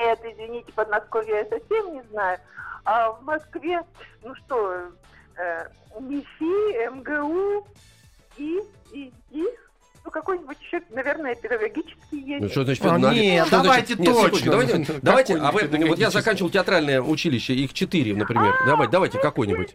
Нет, 0.00 0.18
извините, 0.24 0.72
Подмосковье 0.72 1.34
я 1.34 1.44
совсем 1.44 1.92
не 1.92 2.02
знаю. 2.10 2.38
А 2.84 3.12
в 3.12 3.22
Москве, 3.22 3.82
ну 4.22 4.34
что, 4.34 4.82
э, 5.36 5.66
МИФИ, 6.00 6.90
МГУ 6.90 7.66
и, 8.36 8.60
и, 8.92 9.12
и, 9.30 9.44
ну 10.04 10.10
какой-нибудь 10.10 10.56
еще, 10.60 10.80
наверное, 10.90 11.34
педагогический 11.34 12.20
есть. 12.20 12.42
Ну, 12.42 12.48
что 12.48 12.64
значит, 12.64 12.84
А, 12.86 12.98
на- 12.98 13.12
нет, 13.12 13.46
что 13.46 13.62
давайте 13.62 13.94
Нет, 13.94 14.08
секундочку, 14.08 14.30
точно. 14.30 14.50
Давайте, 14.50 14.72
Какой-нибудь 14.72 15.02
давайте 15.02 15.36
а 15.36 15.52
вы, 15.52 15.88
вот 15.88 15.98
я 15.98 16.10
заканчивал 16.10 16.50
театральное 16.50 17.02
училище, 17.02 17.54
их 17.54 17.74
четыре, 17.74 18.14
например. 18.14 18.54
Давайте, 18.66 18.92
давайте, 18.92 19.18
какой-нибудь. 19.18 19.74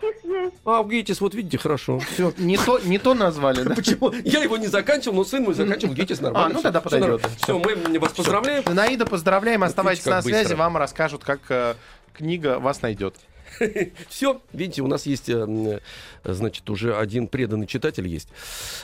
ГИТИС 0.00 0.24
есть. 0.24 0.56
А, 0.64 0.82
в 0.82 0.88
ГИТИС, 0.88 1.20
вот 1.20 1.34
видите, 1.34 1.58
хорошо. 1.58 2.00
Все. 2.00 2.32
Не 2.38 2.56
то, 2.56 2.78
не 2.80 2.98
то 2.98 3.14
назвали, 3.14 3.62
да? 3.62 3.74
Почему? 3.74 4.12
Я 4.24 4.42
его 4.42 4.56
не 4.56 4.66
заканчивал, 4.66 5.16
но 5.16 5.24
сын 5.24 5.42
мой 5.42 5.54
заканчивал 5.54 5.94
ГИТИС 5.94 6.20
нормально. 6.20 6.50
А, 6.50 6.52
ну 6.52 6.62
тогда 6.62 6.80
подойдет. 6.80 7.22
Все, 7.42 7.58
мы 7.58 7.98
вас 7.98 8.12
поздравляем. 8.12 8.64
Наида, 8.66 9.06
поздравляем, 9.06 9.62
оставайтесь 9.62 10.04
на 10.06 10.22
связи, 10.22 10.42
быстро. 10.42 10.56
вам 10.56 10.76
расскажут, 10.76 11.24
как 11.24 11.40
э, 11.48 11.74
книга 12.20 12.58
вас 12.58 12.82
найдет. 12.82 13.16
Все, 14.10 14.40
видите, 14.52 14.82
у 14.82 14.86
нас 14.86 15.06
есть, 15.06 15.28
э, 15.30 15.32
м, 15.32 15.80
значит, 16.22 16.68
уже 16.68 16.94
один 16.96 17.26
преданный 17.26 17.66
читатель 17.66 18.06
есть. 18.06 18.28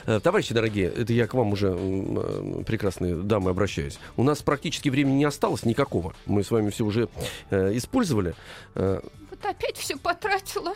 Э, 0.07 0.19
Товарищи 0.21 0.53
дорогие, 0.55 0.87
это 0.89 1.13
я 1.13 1.27
к 1.27 1.35
вам 1.35 1.53
уже, 1.53 1.73
э, 1.77 2.63
прекрасные 2.65 3.15
дамы, 3.15 3.51
обращаюсь. 3.51 3.99
У 4.17 4.23
нас 4.23 4.41
практически 4.41 4.89
времени 4.89 5.17
не 5.17 5.25
осталось 5.25 5.63
никакого. 5.65 6.15
Мы 6.25 6.43
с 6.43 6.49
вами 6.51 6.71
все 6.71 6.83
уже 6.83 7.09
э, 7.51 7.77
использовали. 7.77 8.33
Э, 8.75 8.99
Вот 9.29 9.45
опять 9.45 9.77
все 9.77 9.95
потратила. 9.97 10.73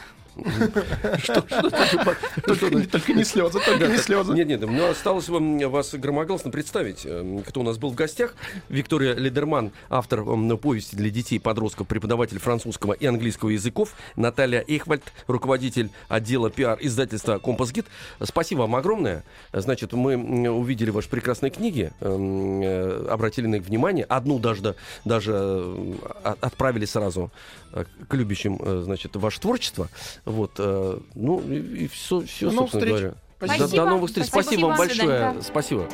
Только, 2.45 2.87
только 2.89 3.13
не 3.13 3.23
слезы, 3.23 3.59
только 3.65 3.87
не 3.87 3.97
слезы. 3.97 4.33
Нет, 4.33 4.47
нет, 4.47 4.61
мне 4.67 4.85
осталось 4.87 5.29
вам 5.29 5.57
вас 5.69 5.93
громогласно 5.93 6.51
представить, 6.51 7.01
э, 7.05 7.41
кто 7.47 7.61
у 7.61 7.63
нас 7.63 7.77
был 7.77 7.91
в 7.91 7.95
гостях. 7.95 8.35
Виктория 8.69 9.13
Лидерман, 9.13 9.71
автор 9.89 10.23
повести 10.57 10.95
для 10.95 11.09
детей 11.09 11.35
и 11.35 11.39
подростков, 11.39 11.87
преподаватель 11.87 12.39
французского 12.39 12.93
и 12.93 13.05
английского 13.05 13.49
языков. 13.49 13.93
Наталья 14.15 14.63
Эхвальд, 14.67 15.03
руководитель 15.27 15.89
отдела 16.07 16.49
пиар 16.49 16.77
издательства 16.81 17.37
Компас 17.37 17.71
Гид. 17.71 17.85
Спасибо 18.23 18.61
вам 18.61 18.75
огромное. 18.75 19.23
Значит, 19.53 19.93
мы 19.93 20.15
увидели 20.49 20.89
ваши 20.89 21.09
прекрасные 21.09 21.49
книги, 21.51 21.91
м, 22.01 22.61
э, 22.61 23.07
обратили 23.09 23.47
на 23.47 23.55
них 23.55 23.63
внимание. 23.65 24.05
Одну 24.05 24.39
даже, 24.39 24.61
да- 24.61 24.75
даже 25.05 25.33
э, 25.35 25.93
от- 26.23 26.43
отправили 26.43 26.85
сразу 26.85 27.31
э, 27.31 27.60
к 28.07 28.13
любящим, 28.13 28.59
э, 28.61 28.81
значит, 28.83 29.15
ваше 29.15 29.39
творчество. 29.39 29.89
Вот, 30.25 30.53
э, 30.57 30.99
ну, 31.15 31.39
и, 31.41 31.87
все, 31.87 32.21
все, 32.21 32.49
До 32.49 32.57
собственно 32.57 32.85
встреч. 32.85 32.89
говоря. 32.89 33.13
Спасибо. 33.37 33.67
До, 33.67 33.75
до 33.75 33.85
новых 33.85 34.09
встреч. 34.09 34.27
Спасибо. 34.27 34.43
Спасибо 34.43 34.67
вам 34.67 34.77
свидания. 34.77 35.07
большое. 35.07 35.41
Спасибо. 35.41 35.89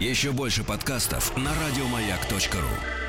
Еще 0.00 0.32
больше 0.32 0.64
подкастов 0.64 1.36
на 1.36 1.50
радиомаяк.ру. 1.66 3.03